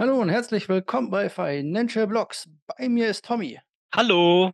[0.00, 2.48] Hallo und herzlich willkommen bei Financial Blocks.
[2.66, 3.60] Bei mir ist Tommy
[3.94, 4.50] Hallo.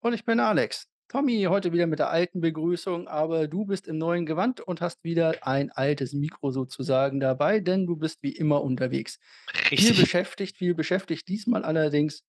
[0.00, 0.88] und ich bin Alex.
[1.06, 5.04] Tommy, heute wieder mit der alten Begrüßung, aber du bist im neuen Gewand und hast
[5.04, 9.20] wieder ein altes Mikro sozusagen dabei, denn du bist wie immer unterwegs.
[9.52, 12.24] Viel Richtig, beschäftigt, viel beschäftigt, diesmal allerdings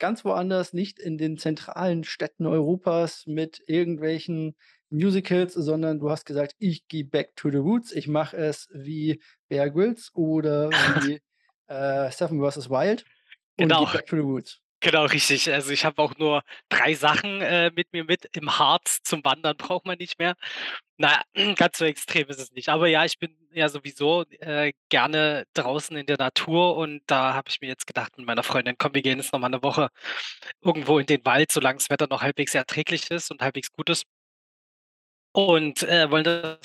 [0.00, 4.56] ganz woanders, nicht in den zentralen Städten Europas mit irgendwelchen
[4.90, 7.92] Musicals, sondern du hast gesagt, ich gehe back to the roots.
[7.92, 10.70] Ich mache es wie Bear Grylls oder
[11.06, 11.20] wie
[11.68, 12.70] äh, Seven vs.
[12.70, 13.04] Wild
[13.56, 14.60] und genau, back to the roots.
[14.80, 15.52] genau, richtig.
[15.52, 18.26] Also, ich habe auch nur 3 Sachen, äh, mit mir mit.
[18.36, 20.34] Im Harz zum Wandern braucht man nicht mehr.
[20.98, 22.68] Na ja, ganz so extrem ist es nicht.
[22.70, 27.48] Aber ja, ich bin ja sowieso, äh, gerne draußen in der Natur und da habe
[27.50, 29.90] ich mir jetzt gedacht mit meiner Freundin: „Komm, wir gehen jetzt noch mal 'ne Woche
[30.62, 34.04] irgendwo in den Wald, solange das Wetter noch halbwegs erträglich ist und halbwegs gut ist.“
[35.32, 36.58] Und, äh, wollen das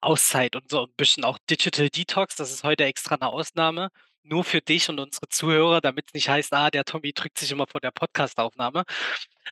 [0.00, 2.36] Auszeit und so 'n bisschen auch Digital Detox.
[2.36, 3.88] Das ist heute extra 'ne Ausnahme,
[4.24, 7.66] nur für dich und unsere Zuhörer, damit's nicht heißt: „Ah, der Tommy drückt sich immer
[7.66, 8.84] vor der Podcastaufnahme.“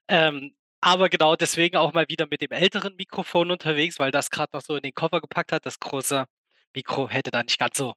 [0.09, 4.53] Ähm, aber genau deswegen auch mal wieder mit dem älteren Mikrofon unterwegs, weil das grad
[4.55, 5.67] noch so in den Koffer gepackt hat.
[5.67, 6.27] Das große
[6.75, 7.95] Mikro hätte da nicht ganz so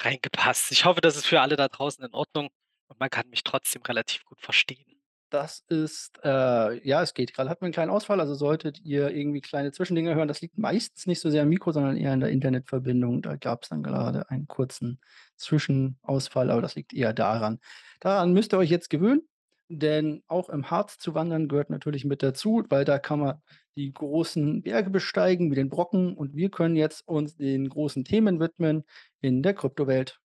[0.00, 0.72] reingepasst.
[0.72, 2.50] Ich hoffe, das ist für alle da draußen in Ordnung
[2.88, 4.93] und man kann mich trotzdem relativ gut verstehen.
[5.34, 7.50] Das ist, äh ja, es geht grade.
[7.50, 11.06] Hatten wir 'n kleinen Ausfall, also solltet ihr irgendwie kleine Zwischendinger hören, das liegt meistens
[11.08, 13.20] nicht so sehr am Mikro, sondern eher an der Internetverbindung.
[13.20, 15.00] Da gab's dann gerade einen kurzen
[15.36, 17.58] Zwischenausfall, aber das liegt eher daran.
[17.98, 19.22] Daran müsst ihr euch jetzt gewöhnen,
[19.68, 23.42] denn auch im Harz zu wandern gehört natürlich mit dazu, weil da kann man
[23.76, 28.38] die großen Berge besteigen wie den Brocken und wir können jetzt uns den großen Themen
[28.38, 28.84] widmen
[29.20, 30.20] in der Kryptowelt.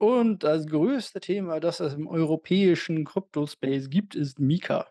[0.00, 4.86] Und das größte Thema, das es im europäischen Kryptospace gibt, ist Mika.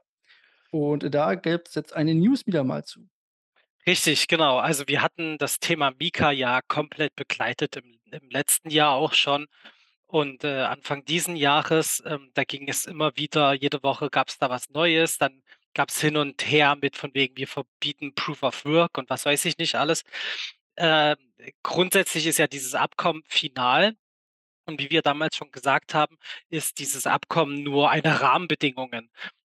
[0.71, 3.09] Und da gibt's jetzt eine News wieder mal zu.
[3.85, 4.57] Richtig, genau.
[4.59, 9.47] Also, wir hatten das Thema Mika ja komplett begleitet im im letzten Jahr auch schon
[10.07, 14.49] und, äh, Anfang diesen Jahres, ähm, da ging es immer wieder jede Woche gab's da
[14.52, 15.17] was Neues.
[15.17, 15.42] Dann
[15.73, 19.45] gab's hin und her mit von wegen: „Wir verbieten Proof of Work“ und was weiß
[19.45, 20.03] ich nicht alles.
[20.77, 21.17] Ähm,
[21.63, 23.95] grundsätzlich ist ja dieses Abkommen final
[24.65, 26.17] und wie wir damals schon gesagt haben,
[26.49, 29.09] ist dieses Abkommen nur eine Rahmenbedingungen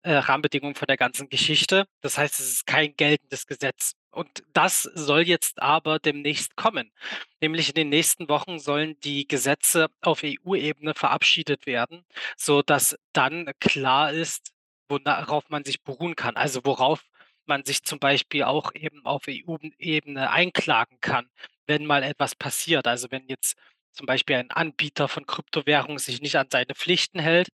[0.06, 1.86] äh, Rahmenbedingung von der ganzen Geschichte.
[2.00, 3.94] Das heißt, es ist kein geltendes Gesetz.
[4.12, 6.92] Und das soll jetzt aber demnächst kommen.
[7.40, 12.04] Nämlich in den nächsten Wochen sollen die Gesetze auf EU-Ebene verabschiedet werden,
[12.36, 14.52] sodass dann klar ist,
[14.88, 16.36] worauf man sich beruhen kann.
[16.36, 17.04] Also worauf
[17.46, 21.28] man sich zum Beispiel auch eben auf EU-Ebene einklagen kann,
[21.66, 22.86] wenn mal etwas passiert.
[22.86, 23.56] Also wenn jetzt
[23.96, 27.48] zum Beispiel ein Anbieter von Kryptowährungen sich nicht an seine Pflichten hält,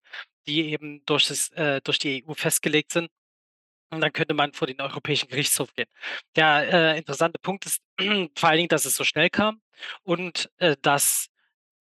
[0.47, 3.09] die eben durch das äh, durch die EU festgelegt sind.
[3.91, 5.87] Und dann könnte man vor den Europäischen Gerichtshof gehen.
[6.35, 7.81] Der, äh, interessante Punkt ist
[8.37, 9.61] vor allen Dingen, dass es so schnell kam
[10.03, 11.27] und, äh, dass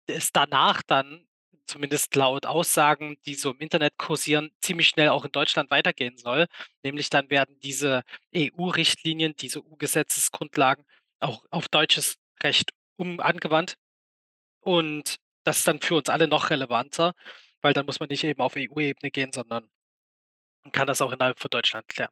[0.06, 1.26] es danach dann,
[1.66, 6.46] zumindest laut Aussagen, die so im Internet kursieren, ziemlich schnell auch in Deutschland weitergehen soll.
[6.82, 8.02] Nämlich dann werden diese
[8.36, 10.84] EU-Richtlinien, diese EU-Gesetzesgrundlagen
[11.20, 13.76] auch auf deutsches Recht um angewandt.
[14.64, 17.12] Und das ist dann für uns alle noch relevanter,
[17.62, 19.68] weil dann muss man nicht eben auf EU-Ebene gehen, sondern
[20.64, 22.10] man kann das auch innerhalb von Deutschland klären.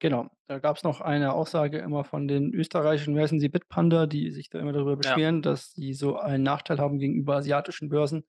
[0.00, 4.30] Genau, da gab's noch eine Aussage immer von den österreichischen, wie heißen sie, Bitpanda, die
[4.30, 4.96] sich da immer darüber Ja.
[4.96, 8.24] beschweren, dass sie so einen Nachteil haben gegenüber asiatischen Börsen,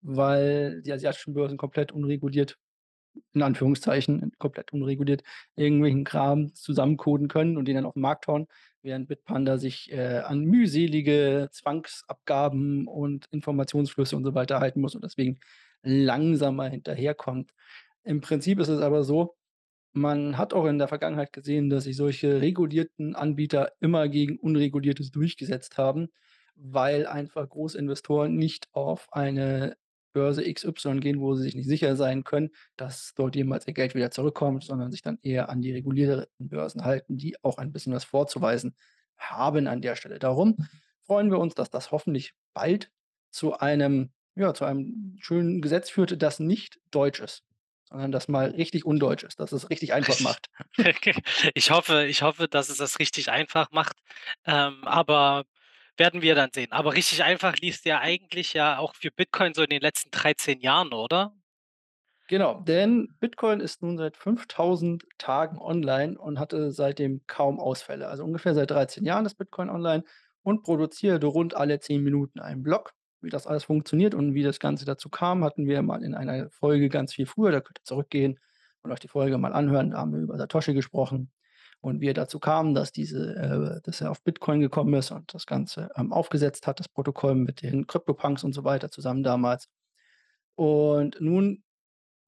[0.00, 2.58] weil die asiatischen Börsen komplett unreguliert
[3.32, 5.22] in Anführungszeichen, komplett unreguliert
[5.56, 8.46] irgendwelchen Kram zusammencoden können und den dann auf 'n Markt hauen,
[8.82, 15.04] während Bitpanda sich, äh, an mühselige Zwangsabgaben und Informationsflüsse und so weiter halten muss und
[15.04, 15.38] deswegen
[15.82, 17.52] langsamer hinterherkommt.
[18.04, 19.36] Im Prinzip ist es aber so,
[19.92, 25.10] man hat auch in der Vergangenheit gesehen, dass sich solche regulierten Anbieter immer gegen Unreguliertes
[25.12, 26.08] durchgesetzt haben,
[26.56, 29.76] weil einfach Großinvestoren nicht auf eine
[30.14, 33.94] Börse XY gehen, wo sie sich nicht sicher sein können, dass dort jemals ihr Geld
[33.94, 37.92] wieder zurückkommt, sondern sich dann eher an die regulierten Börsen halten, die auch ein bisschen
[37.92, 38.74] was vorzuweisen
[39.18, 40.18] haben an der Stelle.
[40.18, 40.56] Darum
[41.02, 42.90] freuen wir uns, dass das hoffentlich bald
[43.30, 47.44] zu einem ja, zu einem schönen Gesetz führt, das nicht deutsch ist,
[47.84, 50.48] sondern das mal richtig undeutsch ist, dass es richtig einfach macht.
[51.54, 53.96] Ich hoffe ich hoffe, dass es das richtig einfach macht,
[54.44, 55.44] ähm, aber
[55.96, 56.72] werden wir dann sehen.
[56.72, 60.60] Aber richtig einfach lief's ja eigentlich ja auch für Bitcoin so in den letzten 13
[60.60, 61.34] Jahren, oder?
[62.28, 68.08] Genau, denn Bitcoin ist nun seit 5.000 Tagen online und hatte seitdem kaum Ausfälle.
[68.08, 70.04] Also ungefähr seit 13 Jahren ist Bitcoin online
[70.42, 72.92] und produziert rund alle 10 Minuten einen Block.
[73.20, 76.50] Wie das alles funktioniert und wie das Ganze dazu kam, hatten wir mal in einer
[76.50, 77.52] Folge ganz viel früher.
[77.52, 78.38] Da könnt ihr zurückgehen
[78.82, 79.90] und euch die Folge mal anhören.
[79.90, 81.30] Da haben wir über Satoshi gesprochen.
[81.84, 85.34] Und wie er dazu kam, dass diese äh, dass er auf Bitcoin gekommen ist und
[85.34, 89.68] das Ganze, ähm, aufgesetzt hat, das Protokoll mit den CryptoPunks und so weiter zusammen damals.
[90.56, 91.62] Und nun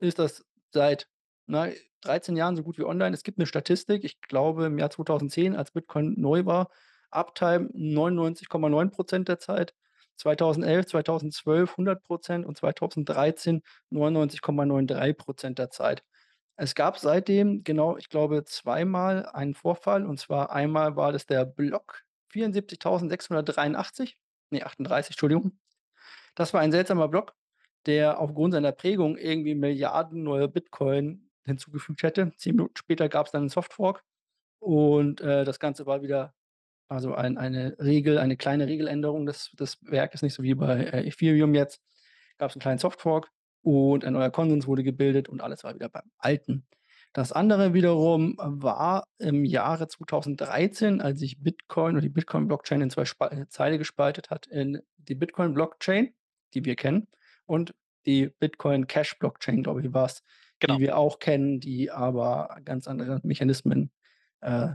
[0.01, 1.09] ist das seit,
[1.47, 1.69] na,
[2.03, 3.15] 13 Jahren so gut wie online.
[3.15, 6.71] Es gibt 'ne Statistik, ich glaube im Jahr 2010, als Bitcoin neu war,
[7.11, 9.75] Uptime 99,9 % der Zeit,
[10.17, 16.05] 2011, 2012 100 % und 2013 99,93 % der Zeit.
[16.59, 21.45] Es gab seitdem genau, ich glaube, zweimal einen Vorfall und zwar einmal war das der
[21.45, 24.17] Block 74.683,
[24.51, 25.59] ne 38, Entschuldigung.
[26.37, 27.35] Das war ein seltsamer Block,
[27.87, 32.33] der aufgrund seiner Prägung irgendwie Milliarden neue Bitcoin hinzugefügt hätte.
[32.39, 34.05] 10 Minuten später gab's dann 'n Soft Fork
[34.61, 36.35] und, äh, das Ganze war wieder
[36.89, 41.09] also ein eine Regel eine kleine Regeländerung des des Werkes, nicht so wie bei, äh,
[41.09, 41.83] Ethereum jetzt.
[42.39, 43.31] Gab's 'n kleinen Soft Fork
[43.67, 46.65] und ein neuer Konsens wurde gebildet und alles war wieder beim Alten.
[47.13, 53.05] Das andere wiederum war im Jahre 2013, als sich Bitcoin oder die Bitcoin-Blockchain in 2
[53.07, 56.15] Spa äh, Teile gespaltet hat in die Bitcoin-Blockchain,
[56.55, 57.09] die wir kennen,
[57.47, 57.75] und
[58.07, 60.23] die Bitcoin Cash Blockchain, glaube ich, war's,
[60.61, 60.77] Genau.
[60.77, 63.91] die wir auch kennen, die aber ganz andere Mechanismen,
[64.43, 64.69] äh,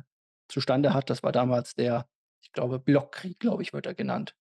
[0.50, 1.10] zustande hat.
[1.10, 2.08] Das war damals der
[2.42, 4.36] ich glaube, Blockkrieg, glaube ich, wird er genannt.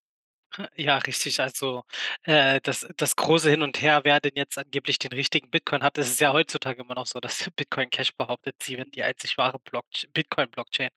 [0.75, 1.39] Ja, richtig.
[1.39, 1.83] Also,
[2.23, 5.97] äh, das das große Hin und Her, wer denn jetzt angeblich den richtigen Bitcoin hat,
[5.97, 9.37] das ist ja heutzutage immer noch so, dass Bitcoin Cash behauptet, sie wären die einzig
[9.37, 10.89] wahre Blocktch Bitcoin-Blockchain.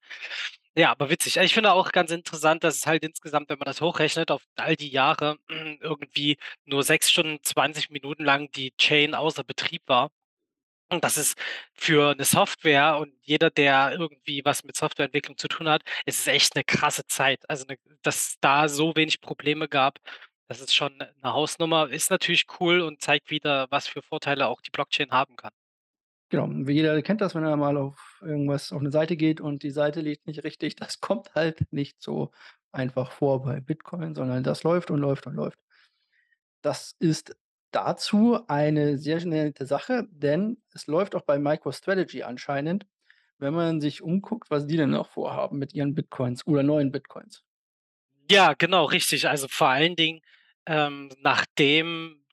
[0.76, 1.36] Ja, aber witzig.
[1.38, 4.76] Ich finde auch ganz interessant, dass es halt insgesamt, wenn man das hochrechnet auf all
[4.76, 5.36] die Jahre,
[5.80, 10.10] irgendwie nur 6 Stunden, 20 Minuten lang die Chain außer Betrieb war.
[11.00, 11.36] Das ist
[11.74, 16.28] für 'ne Software und jeder, der irgendwie was mit Softwareentwicklung zu tun hat es ist
[16.28, 17.40] echt 'ne krasse Zeit.
[17.48, 19.98] Also, 'ne dass da so wenig Probleme gab,
[20.48, 21.88] das ist schon 'ne 'ne Hausnummer.
[21.90, 25.50] Ist natürlich cool und zeigt wieder, was für Vorteile auch die Blockchain haben kann.
[26.32, 29.62] Genau, wie jeder kennt das, wenn er mal auf irgendwas auf 'ne Seite geht und
[29.62, 30.76] die Seite lädt nicht richtig.
[30.96, 32.30] Das kommt halt nicht so
[32.72, 35.56] einfach vor bei Bitcoin, sondern das läuft und läuft und läuft.
[36.64, 37.36] Das ist
[37.74, 42.86] dazu eine sehr nette Sache, denn es läuft auch bei MicroStrategy anscheinend,
[43.38, 47.42] wenn man sich umguckt, was die denn noch vorhaben mit ihren Bitcoins oder neuen Bitcoins.
[48.30, 49.28] Ja, genau, richtig.
[49.28, 50.20] Also, vor allen Dingen,
[50.66, 52.24] ähm, nachdem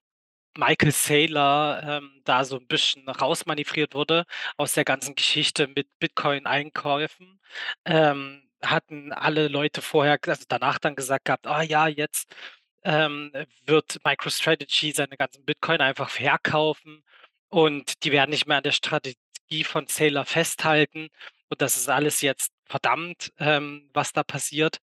[0.57, 4.25] Michael Saylor, ähm, da so 'n bisschen rausmanövriert wurde
[4.57, 7.41] aus der ganzen Geschichte mit Bitcoin-Einkäufen,
[7.85, 12.35] ähm, hatten alle Leute vorher also danach dann gesagt gehabt: „Ah ja, jetzt,
[12.83, 13.31] ähm,
[13.65, 17.03] wird MicroStrategy seine ganzen Bitcoin einfach verkaufen
[17.49, 21.09] und die werden nicht mehr an der Strategie von Saylor festhalten
[21.49, 24.79] und das ist alles jetzt verdammt, ähm, was da passiert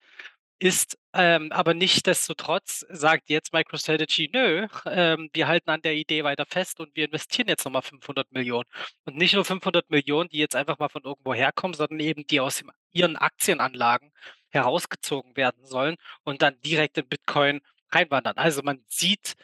[0.59, 6.47] ist.“ Ähm, aber nichtsdestotrotz sagt jetzt MicroStrategy: „Nö, ähm, wir halten an der Idee weiter
[6.47, 8.67] fest und wir investieren jetzt noch mal 500.000.000.“
[9.05, 12.59] Und nicht nur 500.000.000, die jetzt einfach mal von irgendwo herkommen, sondern eben die aus
[12.59, 14.13] dem ihren Aktienanlagen
[14.51, 17.61] herausgezogen werden sollen und dann direkt in Bitcoin
[17.93, 18.37] reinwandern.
[18.37, 19.35] Also, man sieht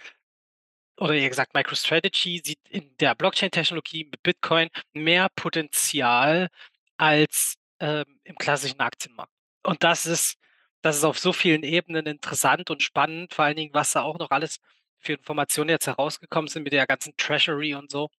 [0.99, 6.49] oder eher gesagt, MicroStrategy sieht in der Blockchain-Technologie mit Bitcoin mehr Potenzial
[6.97, 9.33] als, ähm, im klassischen Aktienmarkt.
[9.65, 10.37] Und das ist
[10.83, 14.19] das ist auf so vielen Ebenen interessant und spannend, vor allen Dingen, was da auch
[14.19, 14.59] noch alles
[14.99, 18.11] für Informationen jetzt herausgekommen sind mit der ganzen Treasury und so.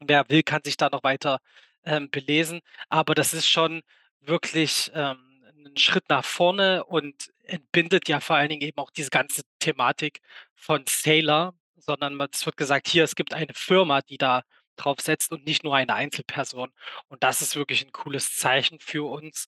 [0.00, 1.38] Wer will, kann sich da noch weiter,
[1.84, 3.82] ähm, belesen, aber das ist schon
[4.20, 5.31] wirklich, ähm,
[5.62, 10.20] 'nen Schritt nach vorne und entbindet ja vor allen Dingen eben auch diese ganze Thematik
[10.54, 14.42] von Saylor, sondern es wird gesagt: „Hier, es gibt eine Firma, die da
[14.76, 16.72] drauf setzt und nicht nur eine Einzelperson.“
[17.08, 19.46] Und das ist wirklich 'n cooles Zeichen für uns.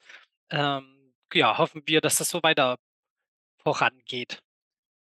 [0.50, 2.76] Ähm, ja, hoffen wir, dass das so weiter
[3.64, 4.40] vorangeht.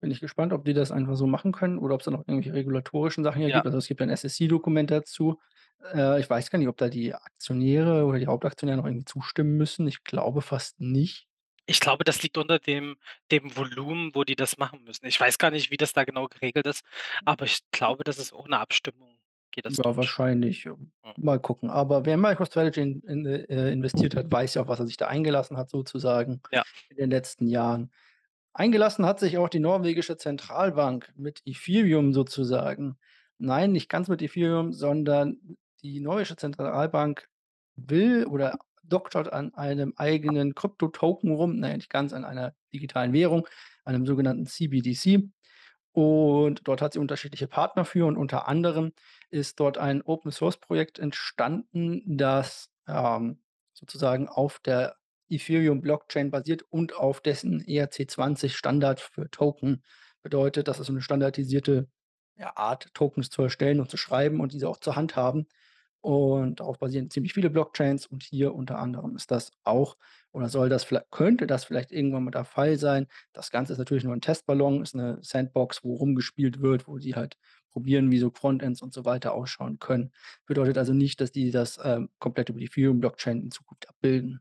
[0.02, 2.52] Bin ich gespannt, ob die das einfach so machen können oder ob's da noch irgendwelche
[2.54, 3.62] regulatorischen Sachen hier Ja.
[3.62, 3.66] gibt.
[3.66, 5.40] Also, es gibt ein SEC-Dokument dazu.
[5.94, 9.56] Äh, ich weiß gar nicht, ob da die Aktionäre oder die Hauptaktionäre noch irgendwie zustimmen
[9.56, 9.86] müssen.
[9.86, 11.26] Ich glaube fast nicht.
[11.66, 12.96] Ich glaube, das liegt unter dem
[13.30, 15.06] dem Volumen, wo die das machen müssen.
[15.06, 16.82] Ich weiß gar nicht, wie das da genau geregelt ist,
[17.24, 19.18] aber ich glaube, das ist ohne Abstimmung
[19.50, 19.96] geht das Ja, durch.
[19.96, 20.90] wahrscheinlich, Mhm.
[21.16, 21.70] mal gucken.
[21.70, 24.96] Aber wer in MicroStrategy in in äh, investiert hat, weiß ja auch, was er sich
[24.96, 26.64] da eingelassen hat sozusagen Ja.
[26.90, 27.90] in den letzten Jahren.
[28.54, 32.98] Eingelassen hat sich auch die norwegische Zentralbank mit Ethereum sozusagen.
[33.38, 35.38] Nein, nicht ganz mit Ethereum, sondern
[35.82, 37.28] die norwegische Zentralbank
[37.76, 43.12] will oder doktort an einem eigenen Kryptotoken rum, na ja, nicht ganz, an einer digitalen
[43.12, 43.46] Währung,
[43.84, 45.30] einem sogenannten CBDC.
[45.92, 48.92] Und dort hat sie unterschiedliche Partner für und unter anderem
[49.30, 53.40] ist dort ein Open-Source-Projekt entstanden, das, ähm,
[53.74, 54.96] sozusagen auf der
[55.30, 59.82] Ethereum-Blockchain basiert und auf dessen ERC-20 Standard für Token.
[60.22, 61.88] Bedeutet, das ist so 'ne standardisierte,
[62.36, 65.46] ja, Art, Tokens zu erstellen und zu schreiben und diese auch zu handhaben.
[66.04, 69.96] Und darauf basieren ziemlich viele Blockchains und hier unter anderem ist das auch
[70.32, 73.08] oder soll das könnte das vielleicht irgendwann mal der Fall sein.
[73.32, 77.16] Das Ganze ist natürlich nur 'n Testballon, ist 'ne Sandbox, wo rumgespielt wird, wo sie
[77.16, 77.36] halt
[77.72, 80.12] probieren, wie so Frontends und so weiter ausschauen können.
[80.46, 84.40] Bedeutet also nicht, dass die das, ähm, komplett über die Ethereum-Blockchain in Zukunft abbilden,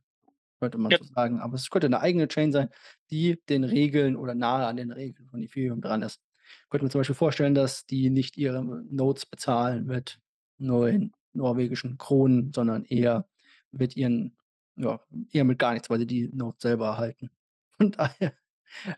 [0.62, 0.98] könnte man Ja.
[0.98, 1.40] so sagen.
[1.42, 2.70] Aber es könnte 'ne eigene Chain sein,
[3.12, 6.22] die den Regeln oder nahe an den Regeln von Ethereum dran ist.
[6.70, 10.20] Könnte mir zum Beispiel vorstellen, dass die nicht ihre Nodes bezahlen mit
[10.60, 13.28] neuen norwegischen Kronen, sondern eher
[13.72, 14.38] mit ihren
[14.76, 15.00] ja,
[15.32, 17.32] eher mit gar nichts, weil sie die Nodes selber erhalten.
[17.78, 18.34] Von daher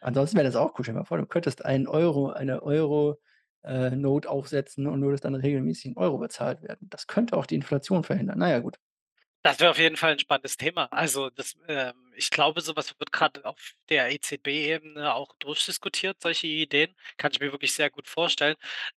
[0.02, 0.84] ansonsten wäre das auch cool.
[0.84, 3.20] Stell dir mal vor, du könntest einen Euro eine Euro
[3.64, 6.88] äh, Node aufsetzen und würdest dann regelmäßig in Euro bezahlt werden.
[6.90, 8.40] Das könnte auch die Inflation verhindern.
[8.40, 8.80] Na ja, gut.
[9.46, 10.92] Das wäre auf jeden Fall 'n spannendes Thema.
[10.92, 16.48] Also, das ähm, ich glaube, so was wird grad auf der EZB-Ebene auch durchdiskutiert, solche
[16.48, 16.94] Ideen.
[17.16, 18.56] Kann ich mir wirklich sehr gut vorstellen.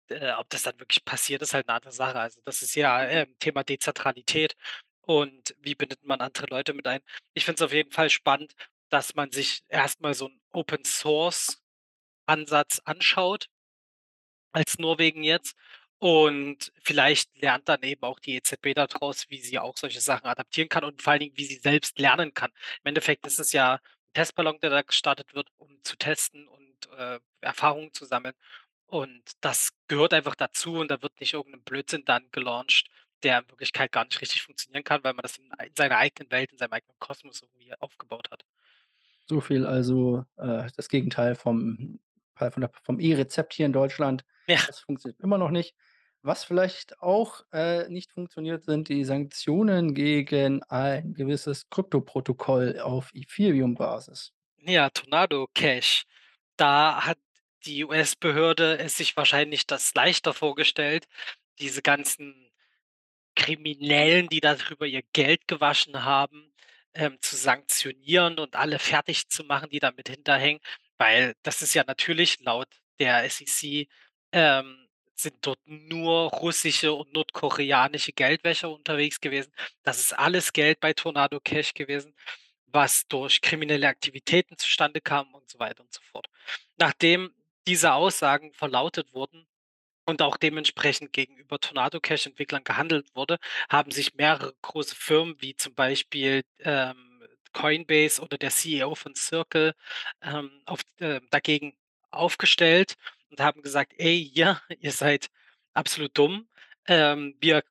[0.08, 2.18] Äh, ob das dann wirklich passiert, ist halt 'ne andere Sache.
[2.18, 4.56] Also, das ist ja, ähm, Thema Dezentralität
[5.02, 7.00] und wie bindet man andere Leute mit ein?
[7.34, 8.54] Ich finde es auf jeden Fall spannend,
[8.88, 11.80] dass man sich erst mal so 'n Open-Source-Ansatz
[12.84, 13.46] anschaut
[14.54, 15.54] als Norwegen jetzt.
[16.02, 20.24] Und vielleicht lernt dann eben auch die EZB da draus, wie sie auch solche Sachen
[20.26, 22.50] adaptieren kann und vor allen Dingen, wie sie selbst lernen kann.
[22.82, 23.80] Im Endeffekt ist es ja 'n
[24.14, 28.34] Testballon, der da gestartet wird, um zu testen und, äh, Erfahrungen zu sammeln.
[28.86, 32.88] Und das gehört einfach dazu und da wird nicht irgend 'n Blödsinn dann gelauncht,
[33.22, 36.30] der in Wirklichkeit gar nicht richtig funktionieren kann, weil man das in ei seiner eigenen
[36.30, 38.42] Welt, in seinem eigenen Kosmos irgendwie aufgebaut hat.
[39.28, 42.00] So viel also, äh, das Gegenteil vom
[42.82, 44.24] vom E-Rezept hier in Deutschland.
[44.48, 44.60] Ja.
[44.66, 45.74] Das funktioniert immer noch nicht.
[46.22, 54.32] Was vielleicht auch, äh, nicht funktioniert, sind die Sanktionen gegen ein gewisses Kryptoprotokoll auf Ethereum-Basis.
[54.58, 56.04] Ja, Tornado Cash.
[56.56, 57.18] Da hat
[57.64, 61.06] die US-Behörde es sich wahrscheinlich das leichter vorgestellt,
[61.58, 62.50] diese ganzen
[63.36, 66.52] Kriminellen, die da drüber ihr Geld gewaschen haben,
[66.94, 70.60] ähm, zu sanktionieren und alle fertigzumachen, die da mit hinterhängen.
[70.98, 73.88] Weil das ist ja natürlich laut der SEC,
[74.32, 74.79] ähm,
[75.22, 79.52] sind dort nur russische und nordkoreanische Geldwäscher unterwegs gewesen.
[79.82, 82.14] Das ist alles Geld bei Tornado Cash gewesen,
[82.66, 86.28] was durch kriminelle Aktivitäten zustande kam und so weiter und so fort.
[86.78, 87.34] Nachdem
[87.66, 89.46] diese Aussagen verlautet wurden
[90.06, 95.74] und auch dementsprechend gegenüber Tornado Cash-Entwicklern gehandelt wurde, haben sich mehrere große Firmen wie zum
[95.74, 97.06] Beispiel, ähm,
[97.52, 99.74] Coinbase oder der CEO von Circle,
[100.22, 101.76] ähm, auf äh, dagegen
[102.10, 102.96] aufgestellt
[103.30, 105.28] und haben gesagt: „Ey, ihr ihr seid
[105.74, 106.48] absolut dumm.
[106.86, 107.62] Ähm, wir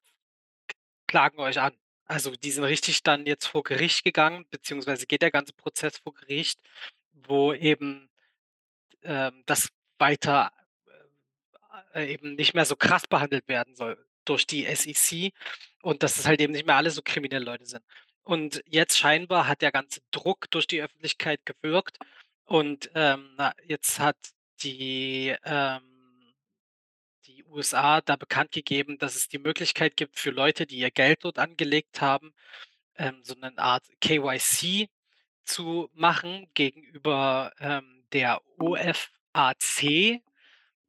[1.07, 1.73] klagen euch an.“
[2.05, 6.13] Also, die sind richtig dann jetzt vor Gericht gegangen, beziehungsweise geht der ganze Prozess vor
[6.13, 6.59] Gericht,
[7.13, 8.09] wo eben,
[9.03, 10.51] ähm, das weiter,
[11.93, 15.33] äh, eben nicht mehr so krass behandelt werden soll durch die SEC
[15.81, 17.83] und dass es halt eben nicht mehr alle so kriminelle Leute sind.
[18.23, 21.97] Und jetzt scheinbar hat der ganze Druck durch die Öffentlichkeit gewirkt
[22.45, 24.17] und, ähm, jetzt hat
[24.63, 25.81] die, ähm
[27.27, 31.23] die USA da bekannt gegeben, dass es die Möglichkeit gibt für Leute, die ihr Geld
[31.25, 32.33] dort angelegt haben,
[32.97, 34.89] ähm, so 'nen Art KYC
[35.45, 40.21] zu machen gegenüber, ähm, der OFAC.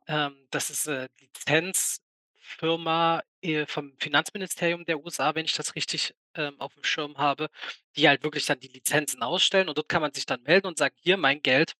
[0.09, 6.57] Ähm, das ist, äh, Lizenzfirma, äh, vom Finanzministerium der USA, wenn ich das richtig, ähm,
[6.61, 7.49] auf'm Schirm habe,
[7.97, 10.79] die halt wirklich dann die Lizenzen ausstellen und dort kann man sich dann melden und
[10.79, 11.75] sagen: „Hier, mein Geld“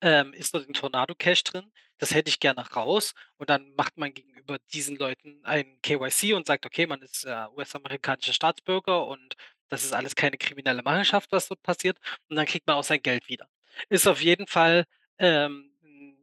[0.00, 1.72] ähm, ist dort in Tornado Cash drin.
[1.98, 3.14] Das hätte ich gerne raus.
[3.38, 7.46] Und dann macht man gegenüber diesen Leuten ein KYC und sagt: „Okay, man ist, äh,
[7.56, 9.36] US-amerikanischer Staatsbürger und
[9.68, 11.98] das ist alles keine kriminelle Machenschaften, was dort passiert.“
[12.28, 13.48] Und dann kriegt man auch sein Geld wieder.
[13.88, 14.84] Ist auf jeden Fall,
[15.18, 16.16] ähm, 'n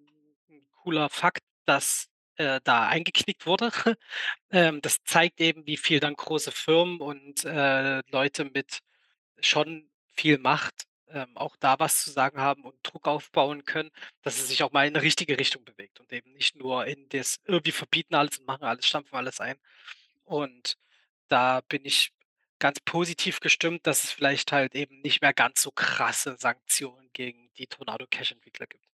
[0.49, 3.71] 'n cooler Fakt, dass, äh, da eingeknickt wurde.
[4.51, 8.79] Ähm, das zeigt eben, wie viel dann große Firmen und, äh, Leute mit
[9.41, 13.91] schon viel Macht, ähm, auch da was zu sagen haben und Druck aufbauen können,
[14.23, 17.09] dass es sich auch mal in 'ne richtige Richtung bewegt und eben nicht nur in
[17.09, 19.57] das: „Äh, wir verbieten alles und machen alles, stampfen alles ein.“
[20.25, 20.77] Und
[21.29, 22.13] da bin ich
[22.59, 27.51] ganz positiv gestimmt, dass es vielleicht halt eben nicht mehr ganz so krasse Sanktionen gegen
[27.57, 28.85] die Tornado Cash-Entwickler gibt.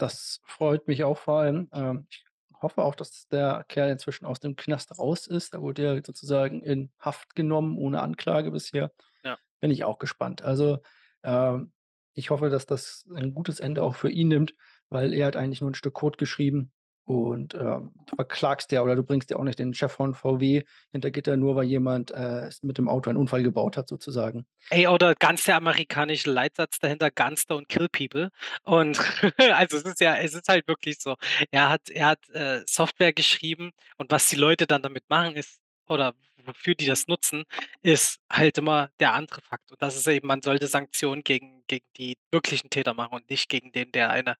[0.00, 1.68] Das freut mich auch vor allem.
[1.72, 2.24] Ähm, ich
[2.60, 5.54] hoffe auch, dass der Kerl inzwischen aus dem Knast raus ist.
[5.54, 8.92] Da wurde er sozusagen in Haft genommen ohne Anklage bisher.
[9.24, 9.38] Ja.
[9.60, 10.42] Bin ich auch gespannt.
[10.42, 10.80] Also,
[11.24, 11.72] ähm,
[12.14, 14.54] ich hoffe, dass das ein gutes Ende auch für ihn nimmt,
[14.90, 16.72] weil er hat eigentlich nur 'n Stück Code geschrieben
[17.04, 20.62] und, ähm, du verklagst ja oder du bringst ja auch nicht den Chef von VW
[20.92, 24.46] hinter Gitter, nur weil jemand, äh, mit dem Auto einen Unfall gebaut hat sozusagen.
[24.70, 28.30] Ey, oder ganz der amerikanische Leitsatz dahinter: „Guns don't kill people.“
[28.64, 28.98] Und
[29.38, 31.16] also, es ist ja es ist halt wirklich so.
[31.50, 35.60] Er hat er hat, äh, Software geschrieben und was die Leute dann damit machen, ist
[35.88, 36.14] oder
[36.46, 37.44] wofür die das nutzen,
[37.82, 39.76] ist halt immer der andere Faktor.
[39.78, 43.72] Das ist eben, man sollte Sanktionen gegen gegen die wirklichen Täter machen und nicht gegen
[43.72, 44.36] den, der eine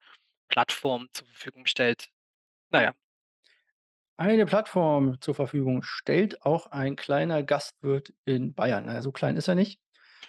[0.49, 2.09] Plattform zur Verfügung stellt.
[2.71, 2.94] Na ja.
[4.18, 8.85] Eine Plattform zur Verfügung stellt auch ein kleiner Gastwirt in Bayern.
[8.87, 9.80] Na ja, so klein ist er nicht,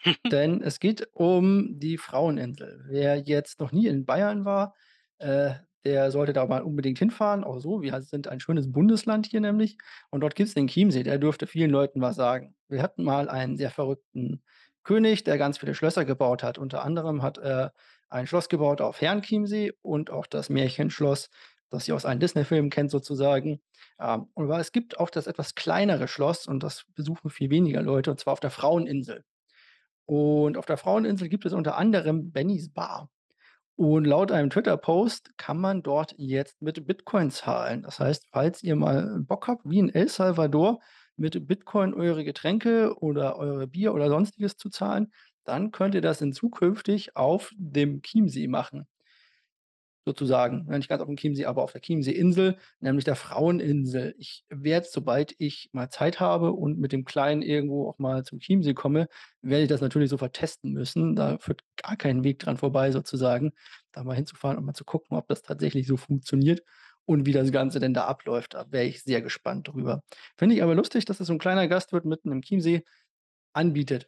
[0.32, 2.86] denn es geht um die Fraueninsel.
[2.88, 4.74] Wer jetzt noch nie in Bayern war,
[5.18, 7.44] äh, der sollte da mal unbedingt hinfahren.
[7.44, 9.78] Auch so, wir sind ein schönes Bundesland hier nämlich
[10.10, 12.56] und dort gibt's den Chiemsee, der dürfte vielen Leuten was sagen.
[12.70, 14.42] Wir hatten mal einen sehr verrückten
[14.84, 16.58] König, der ganz viele Schlösser gebaut hat.
[16.58, 17.74] Unter anderem hat er
[18.10, 21.30] ein Schloss gebaut auf Herrenchiemsee und auch das Märchenschloss,
[21.70, 23.62] das ihr aus allen Disney-Filmen kennt sozusagen.
[24.00, 28.12] Ähm, aber es gibt auch das etwas kleinere Schloss und das besuchen viel weniger Leute,
[28.12, 29.24] und zwar auf der Fraueninsel.
[30.06, 33.10] Und auf der Fraueninsel gibt es unter anderem Bennys Bar.
[33.76, 37.82] Und laut einem Twitter-Post kann man dort jetzt mit Bitcoin zahlen.
[37.82, 40.80] Das heißt, falls ihr mal Bock habt, wie in El Salvador
[41.16, 45.12] mit Bitcoin eure Getränke oder eure Bier oder Sonstiges zu zahlen,
[45.44, 48.88] dann könnt ihr das in zukünftig auf dem Chiemsee machen.
[50.06, 54.16] Sozusagen, ne, nicht ganz auf dem Chiemsee, aber auf der Chiemsee-Insel, nämlich der Fraueninsel.
[54.18, 58.40] Ich werde, sobald ich mal Zeit habe und mit dem Kleinen irgendwo auch mal zum
[58.40, 59.08] Chiemsee komme,
[59.42, 61.16] werde ich das natürlich so vertesten müssen.
[61.16, 63.54] Da führt gar kein Weg dran vorbei sozusagen,
[63.94, 66.62] da mal hinzufahren und mal zu gucken, ob das tatsächlich so funktioniert
[67.06, 68.54] und wie das Ganze denn da abläuft.
[68.56, 70.02] Da wäre ich sehr gespannt drüber.
[70.38, 72.84] Finde ich aber lustig, dass das so 'n kleiner Gastwirt mitten im Chiemsee
[73.54, 74.08] anbietet.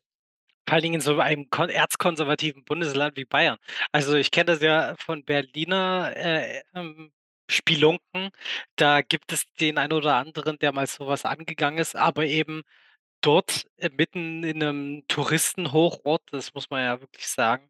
[0.67, 3.57] Vor allen Dingen in so einem kon erzkonservativen Bundesland wie Bayern.
[3.91, 7.11] Also, ich kenne das ja von Berliner, äh, ähm,
[7.47, 8.29] Spelunken.
[8.75, 12.63] Da gibt es den einen oder anderen, der mal so was angegangen ist, aber eben
[13.21, 17.69] dort, äh, mitten in 'nem Touristenhochort, das muss man ja wirklich sagen,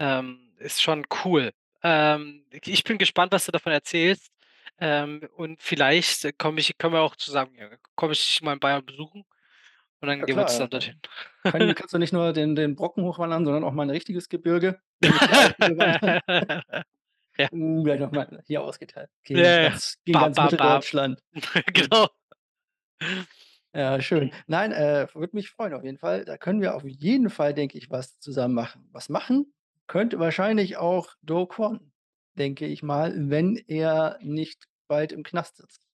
[0.00, 1.52] ähm, ist schon cool.
[1.82, 4.32] Ähm, ich bin gespannt, was du davon erzählst,
[4.80, 7.54] ähm, und vielleicht komme ich können wir auch zusammen
[7.96, 9.24] komme ich mal in Bayern besuchen
[10.00, 11.00] und dann Ja gehen wir klar, zusammen äh, dorthin.
[11.44, 14.80] kann kannst du nicht nur den den Brocken hochwandern, sondern auch mal 'n richtiges Gebirge.
[17.38, 17.48] Ja.
[17.52, 19.68] Uh, gleich noch mal hier ausgeteilt Ja, gegen ja.
[19.68, 21.16] ganz gegen Ba ganz.
[21.32, 21.88] Gut.
[21.90, 22.08] Genau.
[23.74, 24.32] Ja, schön.
[24.46, 26.24] Nein, äh, würde mich freuen auf jeden Fall.
[26.24, 28.88] Da können wir auf jeden Fall, denke ich, was zusammen machen.
[28.92, 29.52] Was machen
[29.86, 31.92] könnte wahrscheinlich auch Do Kwon,
[32.34, 35.87] denke ich mal, wenn er nicht bald im Knast sitzt.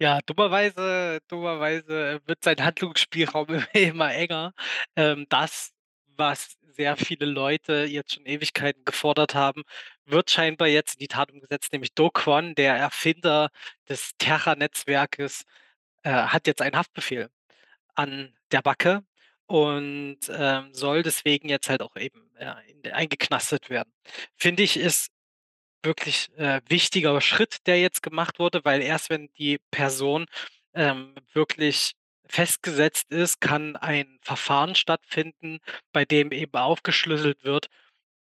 [0.00, 4.52] Ja, dummerweise dummerweise wird sein Handlungsspielraum immer enger.
[4.96, 5.72] Ähm, das,
[6.16, 9.62] was sehr viele Leute jetzt schon Ewigkeiten gefordert haben,
[10.04, 12.10] wird scheinbar jetzt in die Tat umgesetzt, nämlich Do
[12.56, 13.50] der Erfinder
[13.88, 15.44] des Terra-Netzwerkes,
[16.04, 17.30] äh, hat jetzt einen Haftbefehl
[17.94, 19.02] an der Backe
[19.46, 22.30] und, ähm, soll deswegen jetzt halt auch eben,
[22.84, 23.92] in eingeknastet werden.
[24.36, 25.10] Finde ich, ist
[25.84, 30.26] wirklich, äh, wichtiger Schritt, der jetzt gemacht wurde, weil erst wenn die Person,
[30.74, 31.92] ähm, wirklich
[32.26, 35.58] festgesetzt ist, kann ein Verfahren stattfinden,
[35.92, 37.66] bei dem eben aufgeschlüsselt wird: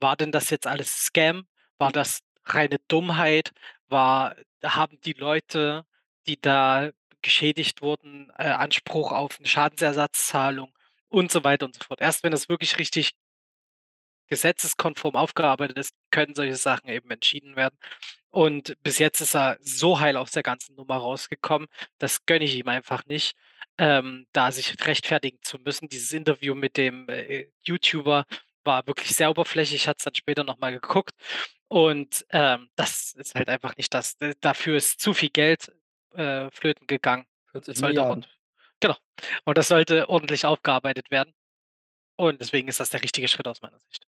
[0.01, 1.47] War denn das jetzt alles Scam?
[1.79, 3.53] War das reine Dummheit?
[3.88, 5.85] War haben die Leute,
[6.29, 6.90] die da
[7.23, 10.73] geschädigt wurden, äh, Anspruch auf 'ne Schadensersatzzahlung
[11.09, 12.01] und so weiter und so fort.
[12.01, 13.12] Erst wenn das wirklich richtig
[14.28, 17.76] gesetzeskonform aufgearbeitet ist, können solche Sachen eben entschieden werden.
[18.30, 21.68] Und bis jetzt ist er so heil aus der ganzen Nummer rausgekommen.
[21.98, 23.34] Das gönne ich ihm einfach nicht,
[23.78, 25.88] ähm, da sich rechtfertigen zu müssen.
[25.88, 28.26] Dieses Interview mit dem, äh, YouTuber
[28.64, 29.82] war wirklich sehr oberflächlich.
[29.82, 31.12] Ich hatte es dann später noch mal geguckt
[31.68, 34.16] und, ähm, das ist halt einfach nicht das.
[34.18, 35.72] D dafür ist zu viel Geld,
[36.14, 37.26] äh, flöten gegangen.
[37.52, 38.24] 40 Sollte Milliarden.
[38.24, 38.28] und
[38.80, 38.96] genau.
[39.44, 41.32] Und das sollte ordentlich aufgearbeitet werden.
[42.16, 44.06] Und deswegen ist das der richtige Schritt aus meiner Sicht.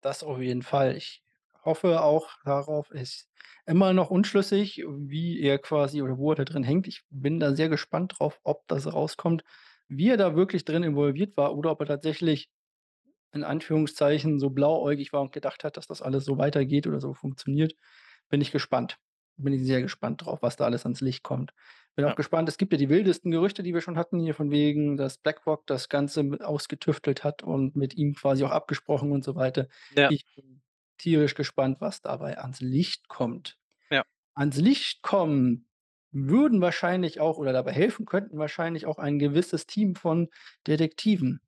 [0.00, 0.96] Das auf jeden Fall.
[0.96, 1.22] Ich
[1.64, 3.28] hoffe auch darauf ist
[3.66, 6.88] immer noch unschlüssig, wie er quasi oder wo er da drin hängt.
[6.88, 9.44] Ich bin da sehr gespannt drauf, ob das rauskommt,
[9.88, 12.48] wie er da wirklich drin involviert war oder ob er tatsächlich
[13.32, 17.14] in Anführungszeichen so blauäugig war und gedacht hat, dass das alles so weitergeht oder so
[17.14, 17.74] funktioniert.
[18.30, 18.98] Bin ich gespannt.
[19.36, 21.52] Bin ich sehr gespannt drauf, was da alles ans Licht kommt.
[21.96, 22.16] Bin auch Ja.
[22.16, 25.18] gespannt es gibt ja die wildesten Gerüchte, die wir schon hatten hier von wegen, dass
[25.18, 29.66] BlackRock das Ganze ausgetüftelt hat und mit ihm quasi auch abgesprochen und so weiter.
[29.96, 30.12] Ja.
[30.12, 30.62] Ich bin
[30.98, 33.56] tierisch gespannt, was dabei ans Licht kommt.
[33.90, 34.04] Ja.
[34.34, 35.66] Ans Licht kommen
[36.12, 40.28] würden wahrscheinlich auch oder dabei helfen könnten wahrscheinlich auch ein gewisses Team von
[40.66, 41.40] Detektiven.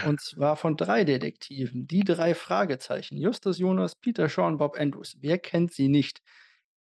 [0.00, 3.18] Und zwar von 3 Detektiven, die 3 Fragezeichen.
[3.18, 5.16] Justus Jonas, Peter Shaw und Bob Andrews.
[5.20, 6.22] Wer kennt sie nicht?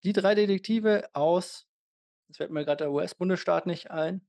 [0.04, 1.66] Die 3 Detektive aus
[2.30, 4.22] jetzt fällt mir grad der US-Bundesstaat nicht ein.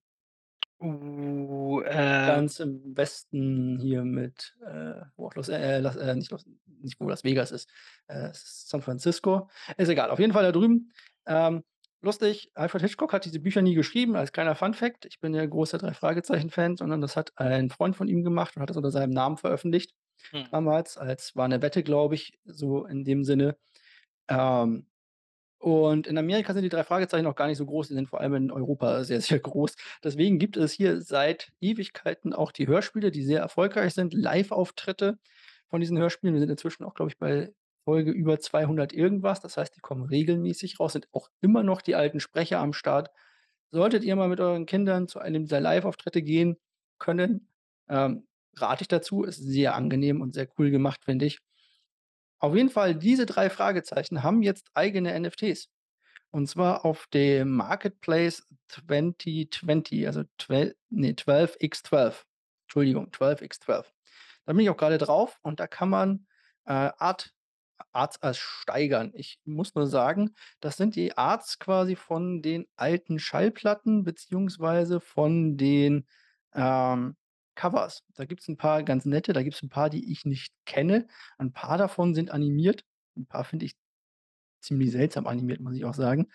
[0.82, 6.30] Uh, ähm Ganz im Westen hier mit, äh, wo auch Los äh, Las äh, nicht
[6.32, 7.68] Los nicht wo Las Vegas ist,
[8.08, 9.50] äh, San Francisco.
[9.78, 10.92] Ist egal, auf jeden Fall da drüben.
[11.26, 11.64] Ähm,
[12.04, 15.06] Lustig, Alfred Hitchcock hat diese Bücher nie geschrieben, als kleiner Fun-Fact.
[15.06, 18.72] Ich bin ja großer Drei-Fragezeichen-Fan, sondern das hat ein Freund von ihm gemacht und hat
[18.72, 19.92] das unter seinem Namen veröffentlicht
[20.34, 20.52] Mhm.
[20.52, 23.58] damals, als war 'ne Wette, glaube ich, so in dem Sinne.
[24.30, 24.88] Ähm,
[25.62, 28.20] und in Amerika sind die Drei Fragezeichen auch gar nicht so groß, die sind vor
[28.20, 29.76] allem in Europa sehr, sehr groß.
[30.04, 35.20] Deswegen gibt es hier seit Ewigkeiten auch die Hörspiele, die sehr erfolgreich sind, Liveauftritte
[35.70, 36.34] von diesen Hörspielen.
[36.34, 37.54] Wir sind inzwischen auch, glaube ich, bei
[37.86, 39.40] Folge über 200 irgendwas.
[39.40, 43.12] Das heißt, die kommen regelmäßig raus, sind auch immer noch die alten Sprecher am Start.
[43.70, 46.58] Solltet ihr mal mit euren Kindern zu einem dieser Liveauftritte gehen
[46.98, 47.48] können,
[47.88, 49.24] ähm, rate ich dazu.
[49.24, 51.40] Ist sehr angenehm und sehr cool gemacht, finde ich.
[52.42, 55.70] Auf jeden Fall, diese Drei Fragezeichen haben jetzt eigene NFTs.
[56.32, 62.16] Und zwar auf dem Marketplace 2020, also twel ne, 12x12.
[62.64, 63.86] Entschuldigung, 12x12.
[64.46, 66.26] Da bin ich auch grade drauf und da kann man,
[66.66, 67.32] äh, Art
[67.92, 69.12] Arts ersteigern.
[69.14, 75.58] Ich muss nur sagen, das sind die Arts quasi von den alten Schallplatten beziehungsweise von
[75.58, 76.08] den,
[76.56, 77.16] ähm,
[77.58, 78.04] Covers.
[78.16, 81.08] Da gibt's 'n paar ganz nette, da gibt's 'n paar, die ich nicht kenne.
[81.38, 82.84] Ein paar davon sind animiert.
[83.18, 83.76] 'N paar finde ich
[84.62, 86.30] ziemlich seltsam animiert, muss ich auch sagen.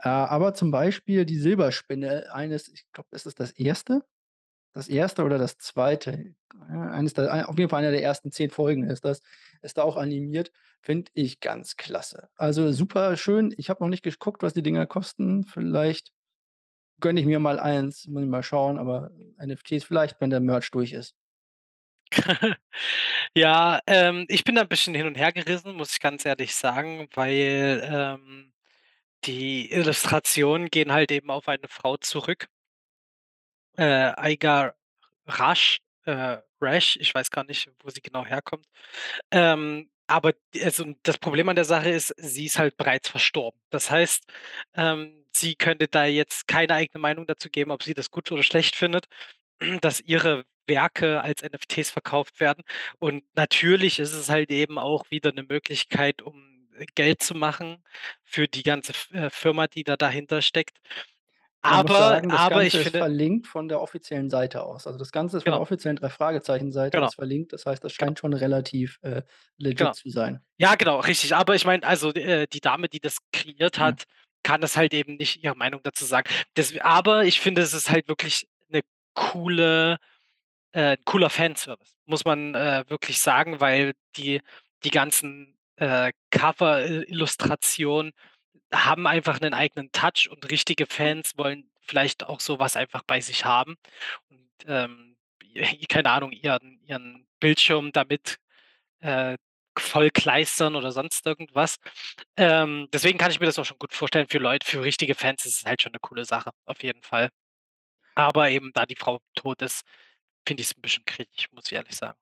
[0.00, 4.02] Äh, aber zum Beispiel die Silberspinne, eines ich glaube, es ist das 1.
[4.74, 5.24] Das 1.
[5.24, 6.34] oder das 2.
[6.70, 9.22] Äh, eines der auf jeden Fall einer der ersten 10 Folgen ist das,
[9.62, 10.52] ist da auch animiert.
[10.82, 12.28] Finde ich ganz klasse.
[12.36, 13.54] Also, super schön.
[13.58, 15.44] Ich habe noch nicht geguckt, was die Dinger kosten.
[15.44, 16.12] Vielleicht
[17.00, 20.70] gönne ich mir mal eins, muss ich mal schauen, aber NFTs vielleicht, wenn der Merch
[20.70, 21.12] durch ist.
[23.36, 27.08] Ja, ähm, ich bin da 'n bisschen hin und hergerissen, muss ich ganz ehrlich sagen,
[27.14, 28.52] weil, ähm,
[29.26, 32.48] die Illustrationen gehen halt eben auf eine Frau zurück.
[33.76, 34.74] Äh, Aigar
[35.26, 38.66] Rasch äh, Rash, ich weiß gar nicht, wo sie genau herkommt.
[39.32, 43.60] Ähm, aber also, das Problem an der Sache ist, sie ist halt bereits verstorben.
[43.70, 44.24] Das heißt,
[44.76, 48.42] ähm, sie könnte da jetzt keine eigene Meinung dazu geben, ob sie das gut oder
[48.42, 49.06] schlecht findet,
[49.82, 52.64] dass ihre Werke als NFTs verkauft werden.
[53.00, 57.84] Und natürlich ist es halt eben auch wieder 'ne Möglichkeit, um, äh, Geld zu machen
[58.24, 60.78] für die ganze äh, Firma, die da dahinter steckt.
[61.64, 64.86] Aber sagen, das aber ich Ganze ist finde verlinkt von der offiziellen Seite aus.
[64.86, 65.62] Also, das Ganze ist von der Genau.
[65.62, 67.00] offiziellen Drei Fragezeichen-Seite Genau.
[67.00, 67.52] aus verlinkt.
[67.52, 68.10] Das heißt, das Genau.
[68.10, 69.22] scheint schon relativ, äh,
[69.76, 69.92] Genau.
[69.92, 70.44] legit zu sein.
[70.58, 71.34] Ja, genau, richtig.
[71.34, 73.98] Aber ich meine, also, äh, die Dame, die das kreiert Mhm.
[74.44, 76.30] Kann das halt eben nicht ihre Meinung dazu sagen.
[76.58, 78.82] Desw aber ich finde, es ist halt wirklich 'ne
[79.14, 79.98] coole
[80.72, 84.40] äh, cooler Fanservice, muss man, äh, wirklich sagen, weil die
[84.84, 88.12] die ganzen, äh, Cover I Illustrationen
[88.74, 93.20] haben einfach 'nen eigenen Touch und richtige Fans wollen vielleicht auch so was einfach bei
[93.22, 93.76] sich haben
[94.30, 95.16] und, ähm,
[95.90, 98.38] keine Ahnung, ihren ihren Bildschirm damit,
[99.02, 99.36] äh,
[99.84, 101.76] vollkleistern oder sonst irgendwas.
[102.36, 105.46] Ähm, deswegen kann ich mir das auch schon gut vorstellen für Leut für richtige Fans
[105.46, 107.30] ist es halt schon 'ne coole Sache, auf jeden Fall.
[108.16, 109.82] Aber eben, da die Frau tot ist,
[110.46, 112.16] finde ich's 'n bisschen kritisch, muss ich ehrlich sagen.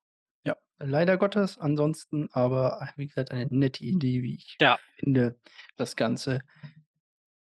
[0.47, 1.59] Ja, leider Gottes.
[1.59, 4.79] Ansonsten aber, wie gesagt, eine nette Idee, wie ich Ja.
[4.97, 5.39] finde,
[5.77, 6.41] das Ganze.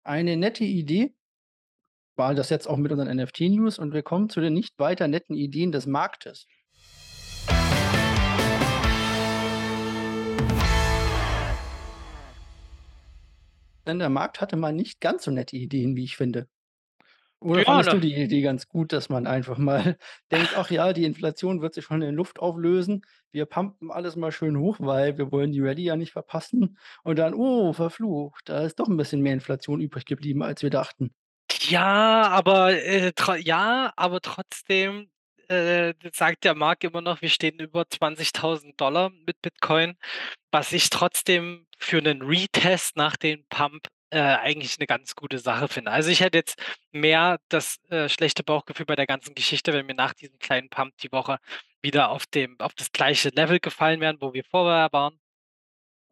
[0.05, 1.13] Eine nette Idee
[2.17, 5.35] war das jetzt auch mit unseren NFT-News und wir kommen zu den nicht weiter netten
[5.35, 6.47] Ideen des Marktes.
[13.87, 16.47] Denn der Markt hatte mal nicht ganz so nette Ideen, wie ich finde.
[17.39, 19.97] Oder Ja, fandest du die Idee ganz gut, dass man einfach mal
[20.31, 23.03] denkt: „Ach ja, die Inflation wird sich schon in Luft auflösen.
[23.31, 27.19] Wir pumpen alles mal schön hoch, weil wir wollen die Rallye ja nicht verpassen.“ Und
[27.19, 31.13] dann: „Oh, verflucht, da ist doch 'n bisschen mehr Inflation übrig geblieben, als wir dachten.“
[31.69, 35.09] Ja, aber, äh, tro ja, aber trotzdem,
[35.49, 39.95] äh, sagt der Markt immer noch, wir stehen über 20.000 $ mit Bitcoin,
[40.51, 45.67] was ich trotzdem für 'nen Retest nach dem Pump, äh, eigentlich 'ne ganz gute Sache
[45.69, 45.91] finde.
[45.91, 46.59] Also, ich hätte jetzt
[46.91, 50.97] mehr das, äh, schlechte Bauchgefühl bei der ganzen Geschichte, wenn wir nach diesem kleinen Pump
[50.99, 51.37] die Woche
[51.81, 55.19] wieder auf dem auf das gleiche Level gefallen wären, wo wir vorher waren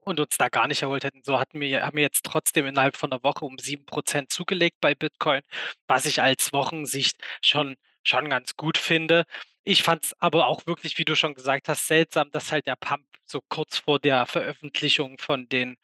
[0.02, 1.24] und uns da gar nicht erholt hätten.
[1.24, 4.78] So hatten wir haben wir jetzt trotzdem innerhalb von 'ner Woche um 7 % zugelegt
[4.82, 5.42] bei Bitcoin,
[5.88, 9.26] was ich als Wochensicht schon schon ganz gut finde.
[9.64, 13.06] Ich fand's aber auch wirklich, wie du schon gesagt hast, seltsam, dass halt der Pump
[13.26, 15.78] so kurz vor der Veröffentlichung von den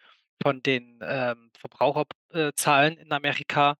[0.43, 3.75] von den, ähm, Verbraucher p äh, Zahlen in Amerika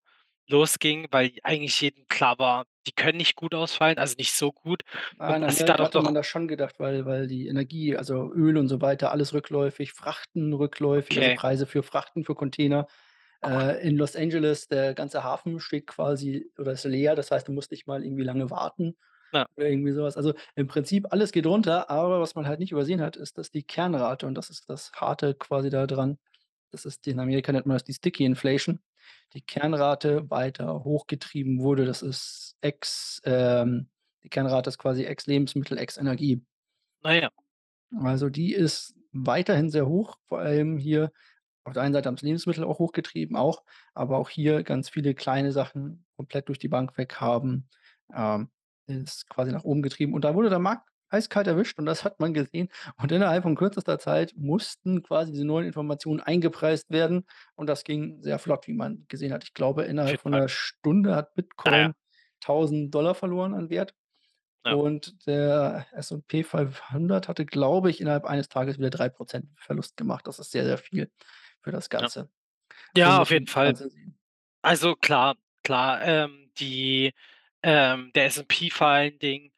[0.47, 4.84] losging, weil eigentlich jedem klar war, die können nicht gut ausfallen, also, nicht so gut
[5.19, 7.27] Ah, und in dass sie Amerika dadurch hatte doch man das schon gedacht, weil weil
[7.27, 11.32] die Energie, also, Öl und so weiter, alles rückläufig, Frachten rückläufig, also, Okay.
[11.32, 12.88] Preise für Frachten für Container.
[13.43, 17.15] Äh, in Los Angeles, der ganze Hafen steht quasi oder ist leer.
[17.15, 18.95] Das heißt, du musst nicht mal irgendwie lange warten
[19.34, 19.47] Ja.
[19.58, 20.17] oder irgendwie so was.
[20.17, 23.51] Also, im Prinzip alles geht runter, aber was man halt nicht übersehen hat, ist, dass
[23.51, 26.19] die Kernrate und das ist das Harte quasi da dran
[26.71, 28.80] das ist in Amerika nennt man das die Sticky Inflation,
[29.34, 31.86] die Kernrate weiter hochgetrieben wurde.
[31.86, 33.89] Das ist ex ähm,
[34.23, 36.43] die Kernrate ist quasi ex Lebensmittel, ex Energie.
[37.04, 37.32] Na ja.
[37.99, 41.12] Also, die ist weiterhin sehr hoch, vor allem hier
[41.63, 45.52] auf der einen Seite haben's Lebensmittel auch hochgetrieben auch, aber auch hier ganz viele kleine
[45.52, 47.69] Sachen komplett durch die Bank weg haben,
[48.15, 48.50] ähm,
[48.88, 50.13] ist quasi nach oben getrieben.
[50.13, 52.69] Und da wurde der Markt eiskalt erwischt und das hat man gesehen.
[52.97, 58.21] Und innerhalb von kürzester Zeit mussten quasi diese neuen Informationen eingepreist werden und das ging
[58.24, 59.43] sehr flott, wie man gesehen hat.
[59.43, 60.41] Ich glaube, innerhalb von Fall.
[60.41, 61.34] 'ner Stunde hat
[61.65, 61.88] Ja, ja.
[61.88, 61.93] Bitcoin
[62.41, 63.93] 1.000 $ verloren an Wert
[64.65, 64.76] Ja.
[64.76, 70.28] und der S&P 500 hatte, glaube ich, innerhalb eines Tages wieder 3 % Verlust gemacht.
[70.28, 71.12] Das ist sehr, sehr viel
[71.63, 72.10] für das Ja.
[72.10, 72.30] Ganze.
[72.95, 73.76] Ja, auf muss man jeden Fall.
[74.63, 77.13] Also klar, klar, ähm, die
[77.63, 79.54] ähm, der S&P vor allen Dingen,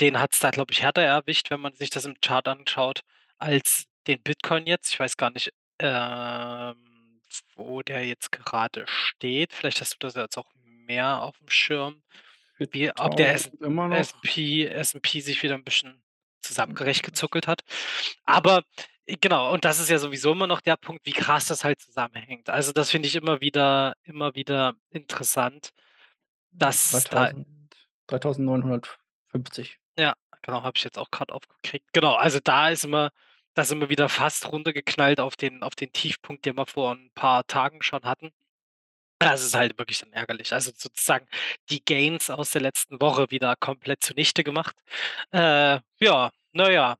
[0.00, 3.02] den hat's da, glaube ich, härter erwischt, wenn man sich das im Chart anschaut,
[3.38, 4.92] als den Bitcoin jetzt.
[4.94, 7.20] Ich weiß gar nicht, ähm,
[7.56, 9.52] wo der jetzt gerade steht.
[9.54, 12.02] Vielleicht hast du das jetzt auch mehr aufm Schirm,
[12.72, 14.24] wie ob der S 4000 immer noch.
[14.24, 16.03] S&P S&P sich wieder 'n bisschen
[16.48, 17.62] Hm, was zusammengerechtgezuckelt hat.
[18.24, 18.62] Aber
[19.06, 21.80] äh, genau, und das ist ja sowieso immer noch der Punkt, wie krass das halt
[21.80, 22.50] zusammenhängt.
[22.50, 25.70] Also, das finde ich immer wieder immer wieder interessant,
[26.52, 27.46] dass da 3000
[28.08, 29.78] 3.950.
[29.98, 31.92] Ja, genau, habe ich jetzt auch grad aufgekriegt.
[31.92, 33.10] Genau, also da ist immer
[33.54, 37.10] da sind wir wieder fast runtergeknallt auf den auf den Tiefpunkt, den wir vor 'n
[37.14, 38.30] paar Tagen schon hatten.
[39.32, 40.52] Das ist halt wirklich dann ärgerlich.
[40.52, 41.26] Also, sozusagen
[41.70, 44.76] die Gains aus der letzten Woche wieder komplett zunichte gemacht.
[45.32, 46.96] Äh, ja, na ja,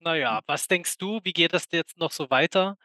[0.00, 0.38] na ja.
[0.38, 0.44] Hm.
[0.46, 2.76] Was denkst du, wie geht das jetzt noch so weiter?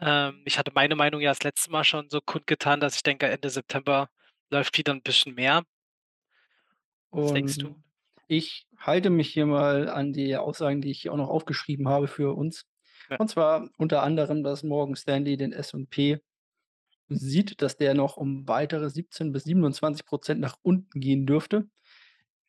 [0.00, 3.28] Ähm, ich hatte meine Meinung ja das letzte Mal schon so kundgetan, dass ich denke,
[3.28, 4.08] Ende September
[4.50, 5.64] läuft wieder 'n bisschen mehr.
[7.12, 7.68] Was denkst du?
[7.68, 7.84] Und
[8.28, 12.08] ich halte mich hier mal an die Aussagen, die ich hier auch noch aufgeschrieben habe
[12.08, 12.66] für uns.
[13.10, 13.16] Ja.
[13.18, 16.20] Und zwar unter anderem, dass Morgan Stanley den S&P
[17.10, 21.68] sieht, dass der noch um weitere 17 bis 27 % nach unten gehen dürfte.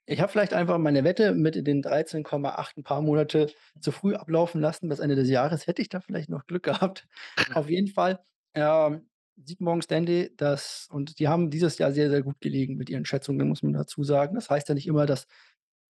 [0.08, 4.62] Ich habe vielleicht einfach meine Wette mit den 13,8 'n paar Monate zu früh ablaufen
[4.62, 4.90] lassen.
[4.90, 7.08] Bis Ende des Jahres hätte ich da vielleicht noch Glück gehabt.
[7.52, 8.20] Auf jeden Fall,
[8.56, 9.10] ähm,
[9.44, 13.06] sieht Morgan Stanley das und die haben dieses Jahr sehr, sehr gut gelegen mit ihren
[13.06, 14.36] Schätzungen, muss man dazu sagen.
[14.36, 15.28] Das heißt ja nicht immer, dass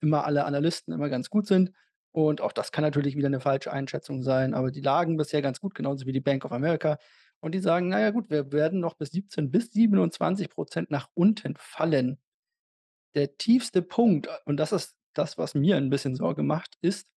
[0.01, 1.71] immer alle Analysten immer ganz gut sind
[2.13, 5.60] und auch das kann natürlich wieder 'ne falsche Einschätzung sein, aber die lagen bisher ganz
[5.62, 6.97] gut, genauso wie die Bank of America.
[7.43, 11.10] Und die sagen: „Na ja gut, wir werden noch bis 17 bis 27 % nach
[11.15, 12.19] unten fallen.“
[13.15, 17.08] Der tiefste Punkt, und das ist das, was mir 'n bisschen Sorge macht, ist,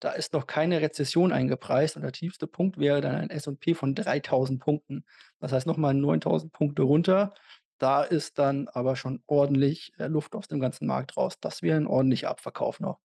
[0.00, 3.94] da ist noch keine Rezession eingepreist und der tiefste Punkt wäre dann ein S&P von
[3.94, 5.04] 3.000 Punkten.
[5.40, 7.34] Das heißt noch mal 9.000 Punkte runter.
[7.78, 11.38] Da ist dann aber schon ordentlich, äh, Luft aus dem ganzen Markt raus.
[11.40, 13.00] Das wäre 'n ordentlicher Abverkauf noch,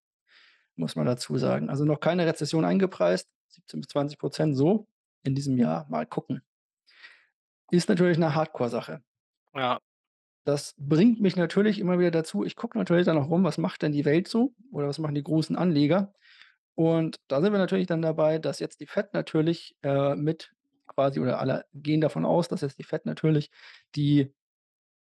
[0.77, 1.69] muss man dazu sagen.
[1.69, 4.87] Also, noch keine Rezession eingepreist, 17 bis 20 % so
[5.23, 5.87] in diesem Jahr.
[5.89, 6.41] Mal gucken.
[7.71, 9.01] Ist natürlich 'ne Hardcore-Sache.
[9.55, 9.79] Ja.
[10.45, 13.81] Das bringt mich natürlich immer wieder dazu ich gucke natürlich dann auch rum, was macht
[13.83, 16.13] denn die Welt so oder was machen die großen Anleger?
[16.75, 20.51] Und da sind wir natürlich dann dabei, dass jetzt die Fed natürlich, äh, mit
[20.87, 23.51] quasi oder alle gehen davon aus, dass jetzt die Fed natürlich
[23.95, 24.33] die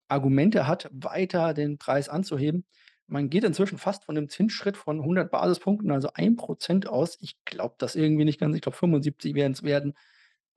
[0.08, 2.66] Argumente hat, weiter den Preis anzuheben.
[3.08, 7.18] Man geht inzwischen fast von 'nem Zinsschritt von 100 Basispunkten, also 1 % aus.
[7.20, 8.56] Ich glaube das irgendwie nicht ganz.
[8.56, 9.94] Ich glaube, 75 werden's werden.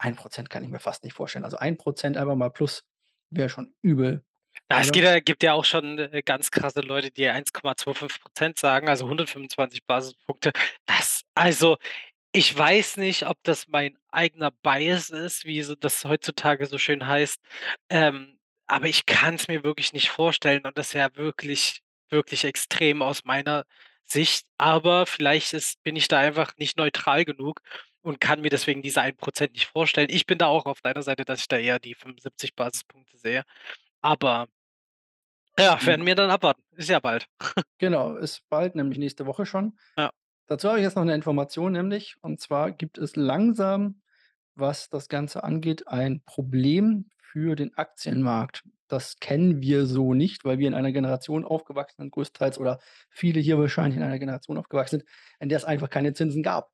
[0.01, 1.45] 1 % kann ich mir fast nicht vorstellen.
[1.45, 2.83] Also, 1 % einfach mal plus
[3.31, 4.23] wäre schon übel.
[4.71, 8.21] Ja, es Also geht ja gibt ja auch schon, äh, ganz krasse Leute, die 1,25
[8.23, 10.51] % sagen, also 125 Basispunkte.
[10.85, 11.77] Das also,
[12.33, 17.07] ich weiß nicht, ob das mein eigener Bias ist, wie so das heutzutage so schön
[17.07, 17.39] heißt,
[17.89, 23.01] ähm, aber ich kann's mir wirklich nicht vorstellen und das ist ja wirklich, wirklich extrem
[23.03, 23.65] aus meiner
[24.05, 24.45] Sicht.
[24.57, 27.61] Aber vielleicht ist bin ich da einfach nicht neutral genug
[28.01, 30.07] und kann mir deswegen diese 1 % nicht vorstellen.
[30.11, 33.43] Ich bin da auch auf deiner Seite, dass ich da eher die 75 Basispunkte sehe.
[34.01, 34.47] Aber
[35.59, 36.63] ja, werden wir dann abwarten.
[36.75, 37.25] Ist ja bald.
[37.79, 39.77] Genau, ist bald, nämlich nächste Woche schon.
[39.97, 40.11] Ja.
[40.47, 44.01] Dazu habe ich jetzt noch 'ne Information, nämlich und zwar gibt es langsam,
[44.55, 48.63] was das Ganze angeht, ein Problem für den Aktienmarkt.
[48.87, 53.39] Das kennen wir so nicht, weil wir in einer Generation aufgewachsen sind größtenteils oder viele
[53.39, 55.09] hier wahrscheinlich in einer Generation aufgewachsen sind,
[55.39, 56.69] in der es einfach keine Zinsen gab.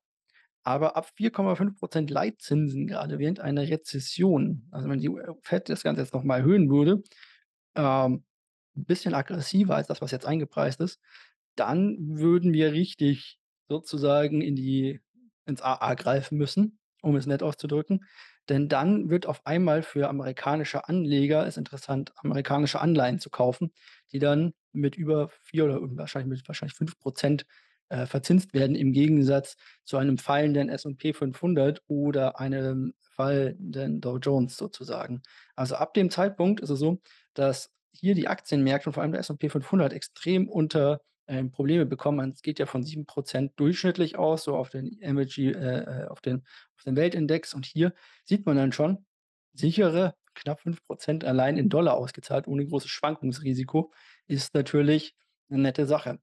[0.68, 5.10] Aber ab 4,5 % Leitzinsen, grade während einer Rezession, also wenn die
[5.42, 7.02] Fed das Ganze jetzt noch mal erhöhen würde,
[7.76, 8.24] ähm,
[8.76, 11.00] 'n bisschen aggressiver als das, was jetzt eingepreist ist,
[11.56, 15.00] dann würden wir richtig sozusagen in die
[15.46, 18.04] ins AA greifen müssen, um es nett auszudrücken.
[18.50, 23.72] Denn dann wird auf einmal für amerikanische Anleger es interessant, amerikanische Anleihen zu kaufen,
[24.12, 27.46] die dann mit über 4 oder wahrscheinlich mit wahrscheinlich 5 %
[27.88, 34.56] äh, verzinst werden im Gegensatz zu einem fallenden S&P 500 oder einem fallenden Dow Jones
[34.56, 35.22] sozusagen.
[35.56, 37.00] Also ab dem Zeitpunkt ist es so,
[37.34, 42.32] dass hier die Aktienmärkte und vor allem der S&P 500 extrem unter ähm, Probleme bekommen.
[42.34, 46.44] Es geht ja von 7% durchschnittlich aus, so auf den MSCI, äh, äh, auf den,
[46.76, 47.54] auf den Weltindex.
[47.54, 47.92] Und hier
[48.24, 49.04] sieht man dann schon
[49.52, 53.92] sichere knapp 5% allein in Dollar ausgezahlt, ohne großes Schwankungsrisiko,
[54.26, 55.14] ist natürlich
[55.50, 56.18] eine nette Sache.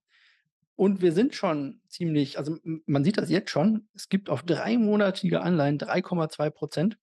[0.75, 5.41] Und wir sind schon ziemlich, also man sieht das jetzt schon, es gibt auf dreimonatige
[5.41, 6.97] Anleihen 3,2 Prozent.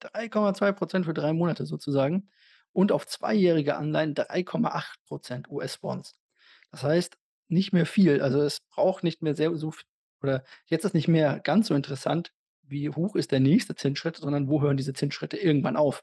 [0.00, 2.30] 3,2 Prozent für drei Monate sozusagen.
[2.72, 6.14] Und auf zweijährige Anleihen 3,8 Prozent US-Bonds.
[6.70, 8.20] Das heißt, nicht mehr viel.
[8.20, 9.72] Also es braucht nicht mehr sehr so
[10.22, 14.48] oder jetzt ist nicht mehr ganz so interessant, wie hoch ist der nächste Zinsschritt, sondern
[14.48, 16.02] wo hören diese Zinsschritte irgendwann auf.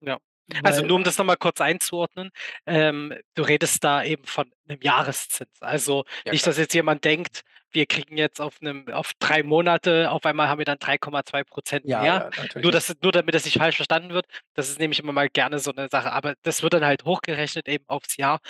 [0.00, 0.18] Ja.
[0.62, 2.30] Also nur um das noch mal kurz einzuordnen,
[2.66, 5.48] ähm, du redest da eben von einem Jahreszins.
[5.60, 10.10] Also Ja, nicht, dass jetzt jemand denkt, wir kriegen jetzt auf einem auf 3 Monate
[10.10, 12.30] auf einmal haben wir dann 3,2 Ja, mehr.
[12.36, 14.26] ja, Nur dass nur damit das nicht falsch verstanden wird.
[14.54, 17.68] Das ist nämlich immer mal gerne so eine Sache, aber das wird dann halt hochgerechnet
[17.68, 18.40] eben aufs Jahr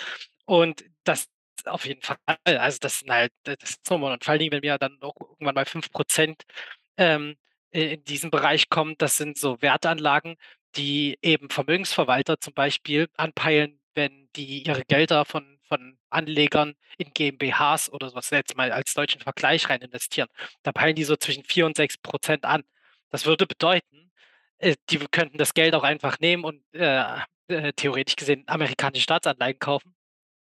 [0.45, 1.27] und das
[1.65, 2.17] auf jeden Fall.
[2.45, 5.15] Also, das sind halt das ist normal und vor allen Dingen, wenn wir dann auch
[5.19, 5.87] irgendwann mal 5
[6.97, 7.35] ähm,
[7.73, 10.35] i in diesem Bereich kommen, das sind so Wertanlagen,
[10.77, 17.89] die eben Vermögensverwalter zum Beispiel anpeilen, wenn die ihre Gelder von von Anlegern in GmbHs
[17.91, 20.29] oder was jetzt mal als deutschen Vergleich rein investieren.
[20.63, 22.63] Da peilen die so zwischen 4 und 6% an.
[23.09, 24.11] Das würde bedeuten,
[24.59, 27.03] äh, die könnten das Geld auch einfach nehmen und, äh,
[27.47, 29.95] äh, theoretisch gesehen amerikanische Staatsanleihen kaufen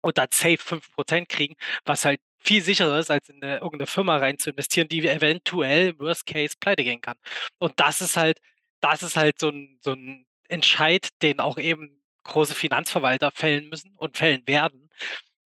[0.02, 3.86] und dann safe 5% kriegen, was halt viel sicherer ist, als in 'ne irgend 'ne
[3.86, 7.16] Firma rein zu investieren, die eventuell Worst Case pleitegehen kann.
[7.58, 8.38] Und das ist halt
[8.80, 13.94] das ist halt so 'n so 'n Entscheid, den auch eben große Finanzverwalter fällen müssen
[13.96, 14.90] und fällen werden,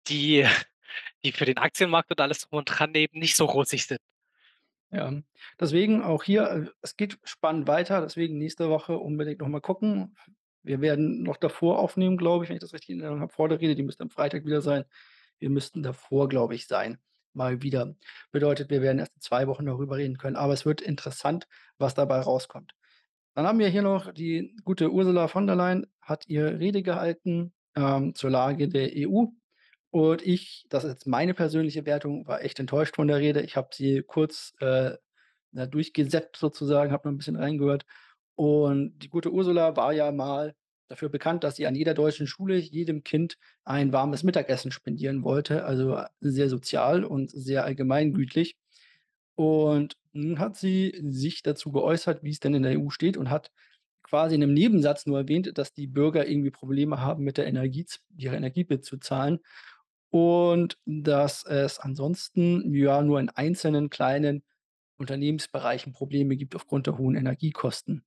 [0.08, 0.46] die
[1.26, 4.00] die für den Aktienmarkt und alles drum und dran eben nicht so rosig sind.
[4.92, 5.13] Ja,
[5.60, 10.15] deswegen auch hier, äh, es geht spannend weiter, deswegen nächste Woche unbedingt noch mal gucken.
[10.63, 13.50] Wir werden noch davor aufnehmen, glaube ich, wenn ich das richtig in Erinnerung habe, vor
[13.50, 14.86] der Rede, die müsste am Freitag wieder sein.
[15.39, 16.98] Wir müssten davor, glaube ich, sein,
[17.34, 17.96] mal wieder.
[18.32, 21.94] Bedeutet, wir werden erst in 2 Wochen darüber reden können, aber es wird interessant, was
[21.94, 22.74] dabei rauskommt.
[23.38, 27.54] Dann haben wir hier noch die gute Ursula von der Leyen hat ihre Rede gehalten,
[27.76, 29.36] ähm, zur Lage der EU.
[29.92, 33.42] Und ich das ist jetzt meine persönliche Wertung, war echt enttäuscht von der Rede.
[33.42, 34.98] Ich habe sie kurz, äh,
[35.54, 37.86] durchgesäppt sozusagen, habe noch 'n bisschen reingehört.
[38.36, 40.56] Und die gute Ursula war ja mal
[40.89, 45.65] dafür bekannt, dass sie an jeder deutschen Schule jedem Kind ein warmes Mittagessen spendieren wollte,
[45.65, 48.56] also, sehr sozial und sehr allgemeingütlich.
[49.39, 53.30] Und nun hat sie sich dazu geäußert, wie es denn in der EU steht und
[53.30, 53.52] hat
[54.04, 57.86] quasi in 'nem Nebensatz nur erwähnt, dass die Bürger irgendwie Probleme haben, mit der Energie
[58.17, 59.39] ihre Energiebill zu zahlen
[60.10, 64.43] und dass es ansonsten, ja, nur in einzelnen kleinen
[64.97, 68.04] Unternehmensbereichen Probleme gibt aufgrund der hohen Energiekosten.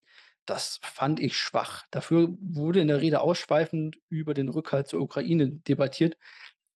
[0.47, 1.87] Das fand ich schwach.
[1.90, 6.18] Dafür wurde in der Rede ausschweifend über den Rückhalt zur Ukraine debattiert.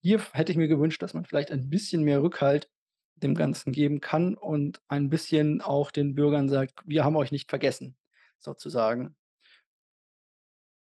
[0.03, 2.71] Hier hätte ich mir gewünscht, dass man vielleicht ein bisschen mehr Rückhalt
[3.17, 7.51] dem Ganzen geben kann und ein bisschen auch den Bürgern sagt: „Wir haben euch nicht
[7.51, 7.97] vergessen“,
[8.39, 9.17] sozusagen.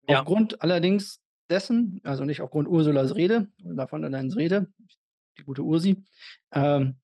[0.09, 0.21] Ja.
[0.21, 1.21] Aufgrund allerdings
[1.51, 4.69] dessen, also nicht aufgrund Ursulas Rede, Ursula von der Leyens Rede,
[5.39, 6.05] die gute Ursi,
[6.53, 6.97] ähm,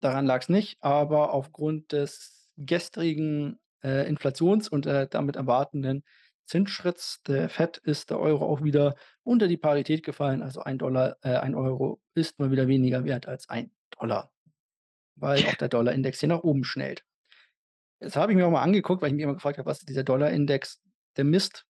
[0.00, 6.04] daran lag's nicht, aber aufgrund des gestrigen, äh, Inflations und, äh, damit erwartenden
[6.46, 10.42] Zinsschritts der FED ist der Euro auch wieder unter die Parität gefallen.
[10.42, 14.32] Also ein Dollar äh, 1 Euro ist mal wieder weniger wert als ein Dollar,
[15.16, 17.04] weil auch der Dollarindex hier nach oben schnellt.
[18.00, 19.88] Jetzt habe ich mir auch mal angeguckt, weil ich mich immer gefragt habe, was ist
[19.88, 20.82] dieser Dollarindex?
[21.16, 21.66] Der misst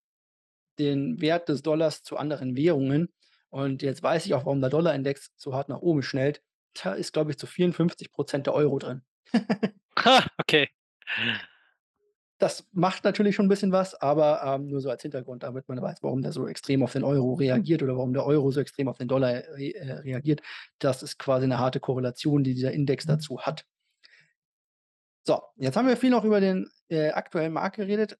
[0.78, 3.12] den Wert des Dollars zu anderen Währungen.
[3.48, 6.42] Und jetzt weiß ich auch, warum der Dollarindex so hart nach oben schnellt.
[6.74, 9.02] Da ist, glaube ich, zu 54% der Euro drin.
[10.38, 10.68] Okay.
[12.40, 15.80] Das macht natürlich schon 'n bisschen was, aber, ähm, nur so als Hintergrund, damit man
[15.80, 18.88] weiß, warum der so extrem auf den Euro reagiert oder warum der Euro so extrem
[18.88, 20.42] auf den Dollar re äh, reagiert.
[20.78, 23.64] Das ist quasi 'ne harte Korrelation, die dieser Index dazu hat.
[25.28, 28.16] So, jetzt haben wir viel noch über den, äh, aktuellen Markt geredet.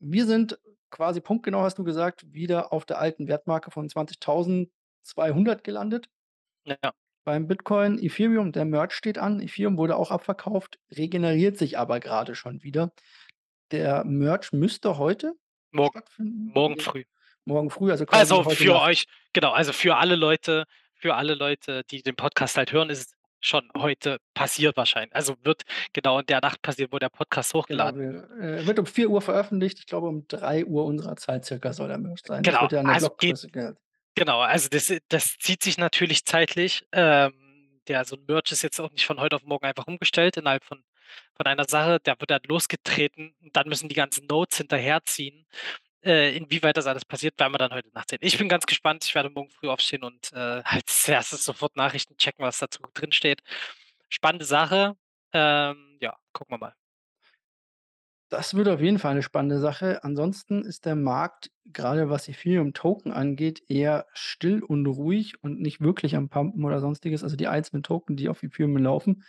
[0.00, 0.58] Wir sind
[0.90, 6.08] quasi punktgenau, hast du gesagt, wieder auf der alten Wertmarke von 20.200 gelandet
[6.66, 6.94] Ja.
[7.26, 7.98] beim Bitcoin.
[7.98, 9.40] Ethereum, der Merge steht an.
[9.40, 12.92] Ethereum wurde auch abverkauft, regeneriert sich aber grade schon wieder.
[13.74, 15.32] Der Merge müsste heute
[15.72, 16.52] Morgen stattfinden.
[16.54, 17.02] morgen früh.
[17.44, 18.82] Morgen früh, also quasi Also, für Nacht.
[18.88, 20.64] euch genau, also für alle Leute
[20.94, 25.34] für alle Leute, die den Podcast halt hören, ist es schon heute passiert wahrschein also
[25.42, 25.62] wird
[25.92, 28.00] genau in der Nacht passieren, wo der Podcast Genau, hochgeladen
[28.38, 29.78] wir äh, wird um 4:00 veröffentlicht.
[29.80, 32.42] Ich glaube, um 3:00 unserer Zeit circa soll der Merge sein.
[32.42, 33.36] Das Genau, wird ja also geht
[34.14, 36.84] genau, also das das zieht sich natürlich zeitlich.
[36.92, 37.32] Ähm,
[37.88, 40.64] der so 'n Merge ist jetzt auch nicht von heute auf morgen einfach umgestellt innerhalb
[40.64, 40.82] von
[41.36, 42.00] von einer Sache.
[42.00, 45.46] Der wird dann losgetreten und dann müssen die ganzen Nodes hinterherziehen.
[46.04, 48.20] Äh, inwieweit das alles passiert, werden wir dann heute Nacht sehen.
[48.22, 49.04] Ich bin ganz gespannt.
[49.06, 51.44] Ich werde morgen früh aufstehen und, äh, als 1.
[51.44, 53.42] sofort Nachrichten checken, was dazu drinsteht.
[54.10, 54.96] Spannende Sache.
[55.32, 56.74] Ähm, ja, gucken wir mal.
[58.32, 60.02] Das wird auf jeden Fall 'ne spannende Sache.
[60.02, 66.16] Ansonsten ist der Markt, grade was Ethereum-Token angeht, eher still und ruhig und nicht wirklich
[66.16, 67.22] am Pumpen oder Sonstiges.
[67.22, 69.24] Also, die einzelnen Token, die auf Ethereum laufen,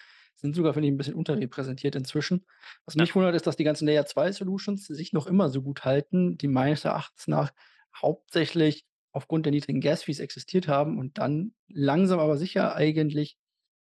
[0.46, 2.46] sind sogar, finde ich, 'n bisschen unterrepräsentiert inzwischen.
[2.86, 3.06] Was Ja.
[3.06, 6.86] mich wundert, ist, dass die ganzen Layer-2-Solutions sich noch immer so gut halten, die meines
[6.86, 7.52] Erachtens nach
[8.02, 13.38] hauptsächlich aufgrund der niedrigen Gas-Fees existiert haben und dann langsam aber sicher eigentlich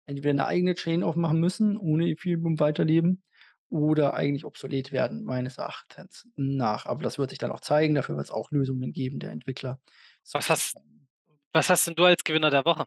[0.07, 3.25] entweder 'ne eigene Chain aufmachen müssen, ohne Ethereum weiterleben
[3.71, 6.87] oder eigentlich obsolet werden, meines Erachtens nach.
[6.87, 7.95] Aber das wird sich dann auch zeigen.
[7.97, 9.81] Dafür wird's auch Lösungen geben der Entwickler,
[10.35, 10.77] Was hast
[11.55, 12.87] was hast denn du als Gewinner der Woche?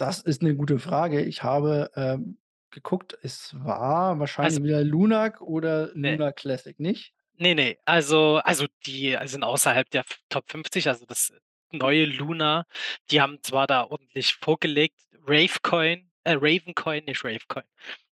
[0.00, 1.20] Das ist 'ne gute Frage.
[1.20, 2.38] Ich habe, ähm,
[2.70, 6.12] geguckt, es war Also wahrscheinlich wieder Lunak oder Ne.
[6.12, 7.14] Luna Classic, nicht?
[7.36, 7.78] Ne, ne.
[7.84, 11.32] Also also, die sind außerhalb der F Top 50, also, das
[11.72, 12.64] neue Luna.
[13.10, 15.00] Die haben zwar da ordentlich vorgelegt.
[15.26, 17.64] Ravecoin äh, Ravencoin, nicht Ravecoin.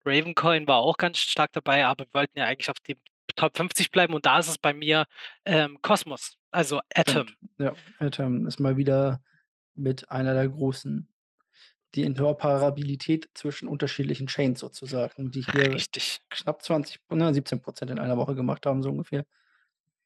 [0.04, 2.96] Ravencoin war auch ganz stark dabei, aber wir wollten ja eigentlich auf den
[3.34, 5.06] Top 50 bleiben und da ist es bei mir,
[5.44, 7.26] ähm, Cosmos, also, Atom.
[7.26, 7.74] Stimmt, ja.
[7.98, 9.20] Atom ist mal wieder
[9.74, 11.08] mit einer der großen
[11.96, 16.20] die Interoperabilität zwischen unterschiedlichen Chains sozusagen, die hier Richtig.
[16.30, 19.24] knapp 20 ne, 17 % in einer Woche gemacht haben, so ungefähr.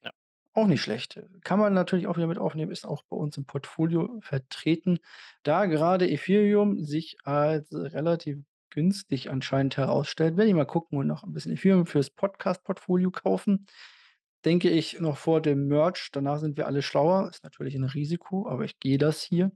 [0.03, 0.11] Ja.
[0.55, 1.19] Auch nicht schlecht.
[1.43, 4.99] Kann man natürlich auch wieder mit aufnehmen, ist auch bei uns im Portfolio vertreten.
[5.43, 8.39] Da gerade Ethereum sich als relativ
[8.69, 13.65] günstig anscheinend herausstellt, werde ich mal gucken und noch 'n bisschen Ethereum fürs Podcast-Portfolio kaufen.
[14.45, 16.09] Denke ich noch vor dem Merge.
[16.13, 17.29] Danach sind wir alle schlauer.
[17.29, 19.51] Ist natürlich 'n Risiko, aber ich gehe das hier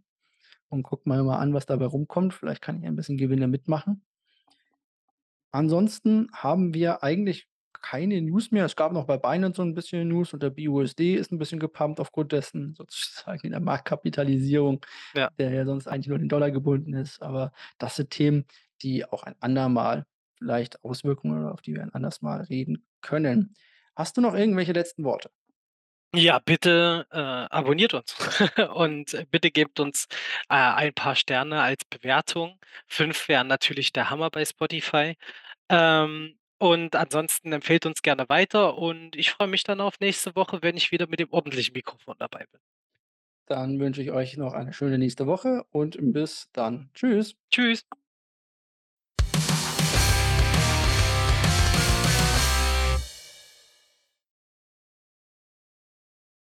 [0.69, 2.33] und gucke mir mal an, was dabei rumkommt.
[2.33, 4.03] Vielleicht kann ich ein bisschen Gewinne mitmachen.
[5.51, 7.47] Ansonsten haben wir eigentlich
[7.81, 8.65] keine News mehr.
[8.65, 11.59] Es gab noch bei Binance so 'n bisschen News und der BUSD ist 'n bisschen
[11.59, 15.29] gepumpt aufgrund dessen sozusagen in der Marktkapitalisierung, Ja.
[15.39, 17.21] der ja sonst eigentlich nur den Dollar gebunden ist.
[17.21, 18.45] Aber das sind Themen,
[18.81, 20.05] die auch ein andermal
[20.37, 23.53] vielleicht Auswirkungen oder auf die wir ein anderes Mal reden können.
[23.95, 25.29] Hast du noch irgendwelche letzten Worte?
[26.13, 28.15] Ja, bitte, äh, abonniert uns
[28.73, 30.05] und bitte gebt uns,
[30.49, 32.57] äh, ein paar Sterne als Bewertung.
[32.87, 35.15] 5 wären natürlich der Hammer bei Spotify.
[35.69, 40.59] Ähm, und ansonsten empfehlt uns gerne weiter und ich freue mich dann auf nächste Woche,
[40.63, 42.61] wenn ich wieder mit dem ordentlichen Mikrofon dabei bin.
[43.47, 46.91] Dann wünsche ich euch noch eine schöne nächste Woche und bis dann.
[46.93, 47.35] Tschüss.
[47.51, 47.85] Tschüss.